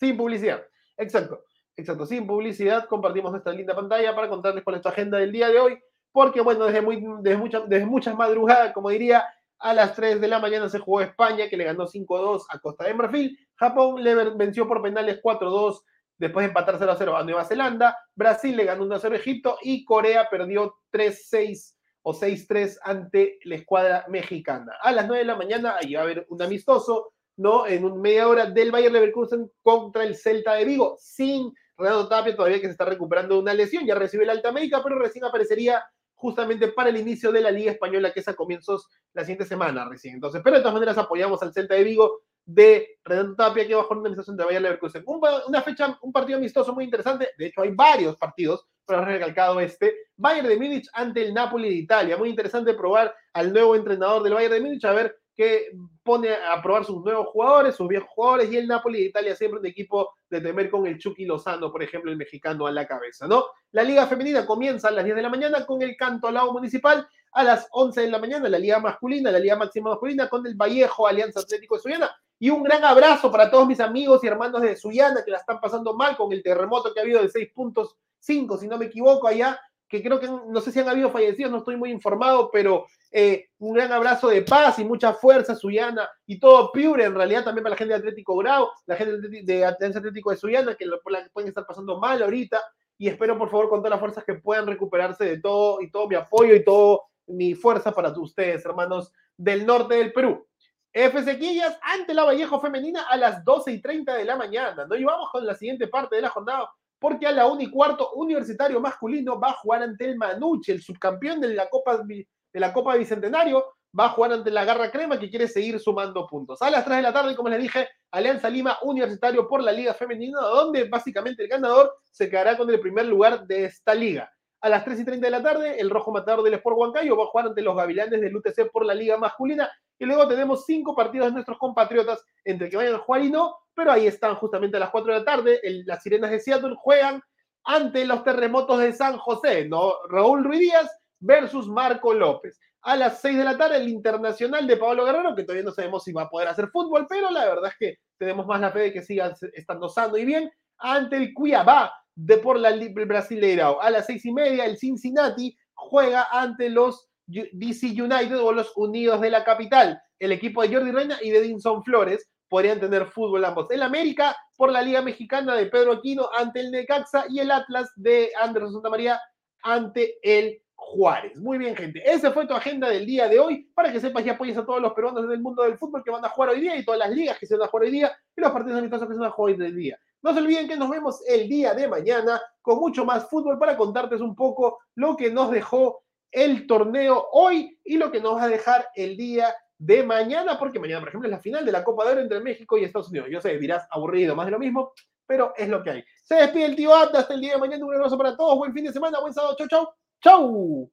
Sin 0.00 0.16
Publicidad. 0.16 0.64
Exacto, 0.96 1.44
exacto, 1.82 2.06
sin 2.06 2.26
publicidad 2.26 2.86
compartimos 2.86 3.30
nuestra 3.30 3.52
linda 3.52 3.74
pantalla 3.74 4.14
para 4.14 4.28
contarles 4.28 4.64
cuál 4.64 4.76
es 4.76 4.82
tu 4.82 4.88
agenda 4.88 5.18
del 5.18 5.32
día 5.32 5.48
de 5.48 5.58
hoy 5.58 5.78
porque 6.12 6.42
bueno, 6.42 6.66
desde, 6.66 6.82
muy, 6.82 7.02
desde, 7.20 7.38
muchas, 7.38 7.68
desde 7.68 7.86
muchas 7.86 8.14
madrugadas, 8.14 8.72
como 8.72 8.90
diría, 8.90 9.24
a 9.58 9.74
las 9.74 9.94
3 9.94 10.20
de 10.20 10.28
la 10.28 10.38
mañana 10.38 10.68
se 10.68 10.78
jugó 10.78 11.00
España, 11.00 11.48
que 11.48 11.56
le 11.56 11.64
ganó 11.64 11.86
5-2 11.86 12.44
a 12.48 12.58
Costa 12.58 12.84
de 12.84 12.94
Marfil. 12.94 13.38
Japón 13.56 14.02
le 14.02 14.14
venció 14.34 14.68
por 14.68 14.82
penales 14.82 15.20
4-2 15.22 15.82
después 16.18 16.44
de 16.44 16.48
empatar 16.48 16.78
0-0 16.78 17.18
a 17.18 17.24
Nueva 17.24 17.44
Zelanda. 17.44 17.96
Brasil 18.14 18.56
le 18.56 18.64
ganó 18.64 18.84
1-0 18.84 19.12
a 19.12 19.16
Egipto 19.16 19.56
y 19.62 19.84
Corea 19.84 20.28
perdió 20.28 20.74
3-6 20.92 21.74
o 22.02 22.12
6-3 22.12 22.78
ante 22.82 23.38
la 23.44 23.54
escuadra 23.54 24.04
mexicana. 24.08 24.72
A 24.82 24.92
las 24.92 25.06
9 25.06 25.20
de 25.20 25.26
la 25.26 25.36
mañana 25.36 25.76
ahí 25.80 25.94
va 25.94 26.00
a 26.00 26.04
haber 26.04 26.26
un 26.28 26.42
amistoso, 26.42 27.12
¿no? 27.36 27.66
En 27.66 27.84
un 27.84 28.00
media 28.00 28.28
hora 28.28 28.46
del 28.46 28.72
Bayern 28.72 28.92
Leverkusen 28.92 29.50
contra 29.62 30.02
el 30.02 30.16
Celta 30.16 30.54
de 30.54 30.64
Vigo, 30.64 30.96
sin 30.98 31.54
Renato 31.82 32.08
Tapia 32.08 32.36
todavía 32.36 32.60
que 32.60 32.66
se 32.66 32.72
está 32.72 32.84
recuperando 32.84 33.34
de 33.34 33.40
una 33.40 33.54
lesión, 33.54 33.86
ya 33.86 33.94
recibe 33.94 34.24
la 34.24 34.32
alta 34.32 34.52
médica, 34.52 34.82
pero 34.82 34.98
recién 34.98 35.24
aparecería 35.24 35.84
justamente 36.14 36.68
para 36.68 36.88
el 36.88 36.96
inicio 36.96 37.32
de 37.32 37.40
la 37.40 37.50
Liga 37.50 37.72
Española, 37.72 38.12
que 38.12 38.20
es 38.20 38.28
a 38.28 38.34
comienzos 38.34 38.88
la 39.12 39.22
siguiente 39.22 39.44
semana 39.44 39.88
recién. 39.88 40.14
Entonces, 40.14 40.40
pero 40.44 40.56
de 40.56 40.62
todas 40.62 40.74
maneras 40.74 40.96
apoyamos 40.96 41.42
al 41.42 41.52
Celta 41.52 41.74
de 41.74 41.82
Vigo 41.82 42.20
de 42.44 42.98
Renato 43.04 43.34
Tapia, 43.34 43.66
que 43.66 43.74
bajo 43.74 43.92
una 43.92 44.00
administración 44.00 44.36
de 44.36 44.44
Bayern 44.44 44.62
Leverkusen. 44.62 45.04
una 45.06 45.62
fecha, 45.62 45.98
un 46.00 46.12
partido 46.12 46.38
amistoso 46.38 46.72
muy 46.72 46.84
interesante. 46.84 47.30
De 47.36 47.46
hecho, 47.46 47.62
hay 47.62 47.70
varios 47.74 48.16
partidos, 48.16 48.64
pero 48.86 49.04
recalcado 49.04 49.58
este. 49.60 49.94
Bayern 50.16 50.48
de 50.48 50.56
Múnich 50.56 50.88
ante 50.92 51.22
el 51.22 51.34
Napoli 51.34 51.68
de 51.68 51.74
Italia. 51.74 52.16
Muy 52.16 52.28
interesante 52.28 52.74
probar 52.74 53.12
al 53.32 53.52
nuevo 53.52 53.74
entrenador 53.74 54.22
del 54.22 54.34
Bayern 54.34 54.54
de 54.54 54.60
Múnich, 54.60 54.84
a 54.84 54.92
ver 54.92 55.21
qué 55.34 55.70
pone 56.02 56.30
a 56.32 56.60
probar 56.62 56.84
sus 56.84 57.02
nuevos 57.02 57.28
jugadores, 57.28 57.74
sus 57.74 57.88
viejos 57.88 58.08
jugadores, 58.10 58.52
y 58.52 58.56
el 58.56 58.68
Napoli 58.68 59.00
de 59.00 59.08
Italia 59.08 59.36
siempre 59.36 59.60
un 59.60 59.66
equipo 59.66 60.14
de 60.28 60.40
temer 60.40 60.70
con 60.70 60.86
el 60.86 60.98
Chucky 60.98 61.24
Lozano, 61.24 61.70
por 61.70 61.82
ejemplo, 61.82 62.10
el 62.10 62.16
mexicano 62.16 62.66
a 62.66 62.72
la 62.72 62.86
cabeza, 62.86 63.26
¿no? 63.26 63.46
La 63.72 63.82
Liga 63.82 64.06
Femenina 64.06 64.44
comienza 64.44 64.88
a 64.88 64.90
las 64.90 65.04
10 65.04 65.16
de 65.16 65.22
la 65.22 65.28
mañana 65.28 65.64
con 65.66 65.82
el 65.82 65.96
Canto 65.96 66.28
al 66.28 66.34
Lado 66.34 66.52
Municipal, 66.52 67.06
a 67.32 67.44
las 67.44 67.66
11 67.70 68.02
de 68.02 68.10
la 68.10 68.18
mañana 68.18 68.48
la 68.48 68.58
Liga 68.58 68.78
Masculina, 68.78 69.30
la 69.30 69.38
Liga 69.38 69.56
Máxima 69.56 69.90
Masculina 69.90 70.28
con 70.28 70.46
el 70.46 70.54
Vallejo 70.54 71.06
Alianza 71.06 71.40
Atlético 71.40 71.76
de 71.76 71.82
Suyana. 71.82 72.10
Y 72.38 72.50
un 72.50 72.62
gran 72.62 72.84
abrazo 72.84 73.30
para 73.30 73.50
todos 73.50 73.66
mis 73.66 73.80
amigos 73.80 74.22
y 74.22 74.26
hermanos 74.26 74.60
de 74.60 74.76
Suyana 74.76 75.22
que 75.24 75.30
la 75.30 75.38
están 75.38 75.60
pasando 75.60 75.94
mal 75.94 76.16
con 76.16 76.32
el 76.32 76.42
terremoto 76.42 76.92
que 76.92 77.00
ha 77.00 77.02
habido 77.02 77.22
de 77.22 77.28
6.5, 77.28 78.58
si 78.58 78.68
no 78.68 78.78
me 78.78 78.86
equivoco, 78.86 79.26
allá, 79.28 79.60
que 79.92 80.02
creo 80.02 80.18
que 80.18 80.26
no 80.26 80.60
sé 80.62 80.72
si 80.72 80.80
han 80.80 80.88
habido 80.88 81.10
fallecidos, 81.10 81.52
no 81.52 81.58
estoy 81.58 81.76
muy 81.76 81.90
informado, 81.90 82.50
pero 82.50 82.86
eh, 83.10 83.50
un 83.58 83.74
gran 83.74 83.92
abrazo 83.92 84.28
de 84.28 84.40
paz 84.40 84.78
y 84.78 84.84
mucha 84.84 85.12
fuerza, 85.12 85.54
Suyana, 85.54 86.08
y 86.24 86.40
todo 86.40 86.72
Piure, 86.72 87.04
en 87.04 87.14
realidad 87.14 87.44
también 87.44 87.62
para 87.62 87.74
la 87.74 87.76
gente 87.76 87.92
de 87.92 87.98
Atlético 87.98 88.34
Grau, 88.38 88.70
la 88.86 88.96
gente 88.96 89.28
de 89.42 89.64
Atlético 89.66 90.30
de 90.30 90.38
Suyana, 90.38 90.74
que 90.76 90.86
que 90.86 91.30
pueden 91.30 91.48
estar 91.48 91.66
pasando 91.66 91.98
mal 91.98 92.22
ahorita, 92.22 92.58
y 92.96 93.06
espero 93.06 93.36
por 93.36 93.50
favor 93.50 93.68
con 93.68 93.80
todas 93.80 93.90
las 93.90 94.00
fuerzas 94.00 94.24
que 94.24 94.36
puedan 94.36 94.66
recuperarse 94.66 95.26
de 95.26 95.40
todo 95.42 95.82
y 95.82 95.90
todo 95.90 96.08
mi 96.08 96.14
apoyo 96.14 96.54
y 96.54 96.64
todo 96.64 97.02
mi 97.26 97.54
fuerza 97.54 97.92
para 97.92 98.18
ustedes, 98.18 98.64
hermanos 98.64 99.12
del 99.36 99.66
norte 99.66 99.96
del 99.96 100.14
Perú. 100.14 100.46
F. 100.90 101.22
Sequillas 101.22 101.78
ante 101.82 102.14
la 102.14 102.24
Vallejo 102.24 102.60
Femenina 102.60 103.02
a 103.10 103.18
las 103.18 103.44
12 103.44 103.72
y 103.72 103.82
30 103.82 104.14
de 104.14 104.24
la 104.24 104.36
mañana. 104.36 104.86
No 104.86 104.96
vamos 105.06 105.28
con 105.30 105.44
la 105.44 105.54
siguiente 105.54 105.86
parte 105.86 106.16
de 106.16 106.22
la 106.22 106.30
jornada, 106.30 106.70
porque 107.02 107.26
a 107.26 107.32
la 107.32 107.48
1 107.48 107.62
y 107.62 107.70
cuarto, 107.70 108.12
Universitario 108.14 108.80
Masculino 108.80 109.40
va 109.40 109.48
a 109.48 109.54
jugar 109.54 109.82
ante 109.82 110.04
el 110.04 110.16
Manuche, 110.16 110.70
el 110.70 110.80
subcampeón 110.80 111.40
de 111.40 111.48
la 111.48 111.68
Copa, 111.68 111.98
de 111.98 112.26
la 112.54 112.72
Copa 112.72 112.94
Bicentenario, 112.94 113.74
va 113.98 114.06
a 114.06 114.08
jugar 114.10 114.32
ante 114.32 114.52
la 114.52 114.64
Garra 114.64 114.90
Crema, 114.92 115.18
que 115.18 115.28
quiere 115.28 115.48
seguir 115.48 115.80
sumando 115.80 116.28
puntos. 116.28 116.62
A 116.62 116.70
las 116.70 116.84
3 116.84 116.98
de 116.98 117.02
la 117.02 117.12
tarde, 117.12 117.34
como 117.34 117.48
les 117.48 117.60
dije, 117.60 117.88
Alianza 118.12 118.48
Lima 118.48 118.78
Universitario 118.82 119.48
por 119.48 119.64
la 119.64 119.72
Liga 119.72 119.94
Femenina, 119.94 120.40
donde 120.42 120.84
básicamente 120.84 121.42
el 121.42 121.48
ganador 121.48 121.92
se 122.12 122.30
quedará 122.30 122.56
con 122.56 122.70
el 122.70 122.78
primer 122.78 123.06
lugar 123.06 123.46
de 123.48 123.64
esta 123.64 123.94
liga. 123.94 124.32
A 124.62 124.68
las 124.68 124.84
3 124.84 125.00
y 125.00 125.04
30 125.04 125.26
de 125.26 125.30
la 125.32 125.42
tarde, 125.42 125.80
el 125.80 125.90
rojo 125.90 126.12
matador 126.12 126.44
del 126.44 126.54
Sport 126.54 126.76
Huancayo 126.78 127.16
va 127.16 127.24
a 127.24 127.26
jugar 127.26 127.46
ante 127.48 127.62
los 127.62 127.76
Gavilanes 127.76 128.20
del 128.20 128.36
UTC 128.36 128.70
por 128.70 128.86
la 128.86 128.94
Liga 128.94 129.18
Masculina. 129.18 129.68
Y 129.98 130.04
luego 130.04 130.28
tenemos 130.28 130.64
cinco 130.64 130.94
partidos 130.94 131.26
de 131.28 131.32
nuestros 131.32 131.58
compatriotas 131.58 132.24
entre 132.44 132.70
que 132.70 132.76
vayan 132.76 132.94
a 132.94 132.98
jugar 132.98 133.24
y 133.24 133.30
no, 133.30 133.56
pero 133.74 133.90
ahí 133.90 134.06
están 134.06 134.36
justamente 134.36 134.76
a 134.76 134.80
las 134.80 134.90
4 134.90 135.12
de 135.12 135.18
la 135.18 135.24
tarde. 135.24 135.60
las 135.84 136.00
Sirenas 136.00 136.30
de 136.30 136.38
Seattle 136.38 136.76
juegan 136.78 137.20
ante 137.64 138.04
los 138.04 138.22
terremotos 138.22 138.78
de 138.78 138.92
San 138.92 139.18
José, 139.18 139.66
¿no? 139.68 139.94
Raúl 140.08 140.44
Ruiz 140.44 140.60
Díaz 140.60 140.90
versus 141.18 141.66
Marco 141.66 142.14
López. 142.14 142.60
A 142.82 142.96
las 142.96 143.20
6 143.20 143.38
de 143.38 143.44
la 143.44 143.58
tarde, 143.58 143.78
el 143.78 143.88
Internacional 143.88 144.64
de 144.66 144.76
Pablo 144.76 145.04
Guerrero, 145.04 145.34
que 145.34 145.42
todavía 145.42 145.64
no 145.64 145.72
sabemos 145.72 146.04
si 146.04 146.12
va 146.12 146.22
a 146.22 146.28
poder 146.28 146.48
hacer 146.48 146.68
fútbol, 146.68 147.06
pero 147.08 147.30
la 147.30 147.46
verdad 147.46 147.70
es 147.70 147.76
que 147.78 147.98
tenemos 148.16 148.46
más 148.46 148.60
la 148.60 148.70
fe 148.70 148.78
de 148.80 148.92
que 148.92 149.02
siga 149.02 149.34
estando 149.52 149.88
sano 149.88 150.16
y 150.16 150.24
bien, 150.24 150.52
ante 150.82 151.16
el 151.16 151.32
Cuiabá 151.32 151.92
de 152.14 152.38
por 152.38 152.58
la 152.58 152.72
Brasileirao. 153.06 153.80
A 153.80 153.90
las 153.90 154.06
seis 154.06 154.24
y 154.24 154.32
media, 154.32 154.64
el 154.64 154.76
Cincinnati 154.76 155.56
juega 155.74 156.28
ante 156.30 156.68
los 156.68 157.08
DC 157.26 157.86
United 157.86 158.38
o 158.38 158.52
los 158.52 158.72
Unidos 158.76 159.20
de 159.20 159.30
la 159.30 159.44
Capital. 159.44 160.00
El 160.18 160.32
equipo 160.32 160.62
de 160.62 160.74
Jordi 160.74 160.90
Reina 160.90 161.18
y 161.22 161.30
de 161.30 161.40
Dinson 161.40 161.82
Flores 161.82 162.28
podrían 162.48 162.80
tener 162.80 163.06
fútbol 163.06 163.44
ambos. 163.44 163.70
El 163.70 163.82
América 163.82 164.36
por 164.56 164.70
la 164.70 164.82
Liga 164.82 165.00
Mexicana 165.00 165.54
de 165.54 165.66
Pedro 165.66 165.92
Aquino 165.92 166.28
ante 166.36 166.60
el 166.60 166.70
Necaxa 166.70 167.24
y 167.28 167.38
el 167.38 167.50
Atlas 167.50 167.90
de 167.96 168.30
Andrés 168.40 168.72
Santa 168.72 168.90
María 168.90 169.20
ante 169.62 170.18
el 170.22 170.60
Juárez. 170.74 171.38
Muy 171.38 171.58
bien, 171.58 171.74
gente. 171.74 172.02
Esa 172.04 172.32
fue 172.32 172.46
tu 172.46 172.54
agenda 172.54 172.88
del 172.88 173.06
día 173.06 173.28
de 173.28 173.38
hoy 173.38 173.70
para 173.74 173.90
que 173.90 174.00
sepas 174.00 174.26
y 174.26 174.28
apoyes 174.28 174.58
a 174.58 174.66
todos 174.66 174.82
los 174.82 174.92
peruanos 174.92 175.26
del 175.28 175.40
mundo 175.40 175.62
del 175.62 175.78
fútbol 175.78 176.02
que 176.04 176.10
van 176.10 176.24
a 176.24 176.28
jugar 176.28 176.50
hoy 176.50 176.60
día 176.60 176.76
y 176.76 176.84
todas 176.84 176.98
las 176.98 177.10
ligas 177.10 177.38
que 177.38 177.46
se 177.46 177.56
van 177.56 177.66
a 177.66 177.70
jugar 177.70 177.86
hoy 177.86 177.92
día 177.92 178.12
y 178.36 178.40
los 178.40 178.50
partidos 178.50 178.78
amistosos 178.78 179.08
que 179.08 179.14
se 179.14 179.20
van 179.20 179.30
a 179.30 179.32
jugar 179.32 179.54
hoy 179.54 179.72
día. 179.72 179.98
No 180.22 180.32
se 180.32 180.40
olviden 180.40 180.68
que 180.68 180.76
nos 180.76 180.88
vemos 180.88 181.20
el 181.26 181.48
día 181.48 181.74
de 181.74 181.88
mañana 181.88 182.40
con 182.60 182.78
mucho 182.78 183.04
más 183.04 183.28
fútbol 183.28 183.58
para 183.58 183.76
contarte 183.76 184.16
un 184.16 184.36
poco 184.36 184.78
lo 184.94 185.16
que 185.16 185.30
nos 185.30 185.50
dejó 185.50 186.02
el 186.30 186.66
torneo 186.66 187.28
hoy 187.32 187.78
y 187.84 187.96
lo 187.98 188.10
que 188.10 188.20
nos 188.20 188.36
va 188.36 188.44
a 188.44 188.48
dejar 188.48 188.88
el 188.94 189.16
día 189.16 189.54
de 189.78 190.04
mañana, 190.04 190.58
porque 190.58 190.78
mañana, 190.78 191.00
por 191.00 191.08
ejemplo, 191.08 191.28
es 191.28 191.32
la 191.32 191.40
final 191.40 191.66
de 191.66 191.72
la 191.72 191.82
Copa 191.82 192.04
de 192.04 192.12
Oro 192.12 192.20
entre 192.20 192.40
México 192.40 192.78
y 192.78 192.84
Estados 192.84 193.10
Unidos. 193.10 193.28
Yo 193.30 193.40
sé, 193.40 193.58
dirás 193.58 193.86
aburrido, 193.90 194.36
más 194.36 194.46
de 194.46 194.52
lo 194.52 194.58
mismo, 194.60 194.92
pero 195.26 195.52
es 195.56 195.68
lo 195.68 195.82
que 195.82 195.90
hay. 195.90 196.04
Se 196.22 196.36
despide 196.36 196.66
el 196.66 196.76
tío 196.76 196.94
Abda 196.94 197.20
hasta 197.20 197.34
el 197.34 197.40
día 197.40 197.54
de 197.54 197.58
mañana. 197.58 197.84
Un 197.84 197.94
abrazo 197.94 198.16
para 198.16 198.36
todos. 198.36 198.58
Buen 198.58 198.72
fin 198.72 198.84
de 198.84 198.92
semana, 198.92 199.20
buen 199.20 199.34
sábado. 199.34 199.56
Chau, 199.58 199.68
chau. 199.68 199.88
Chau. 200.22 200.92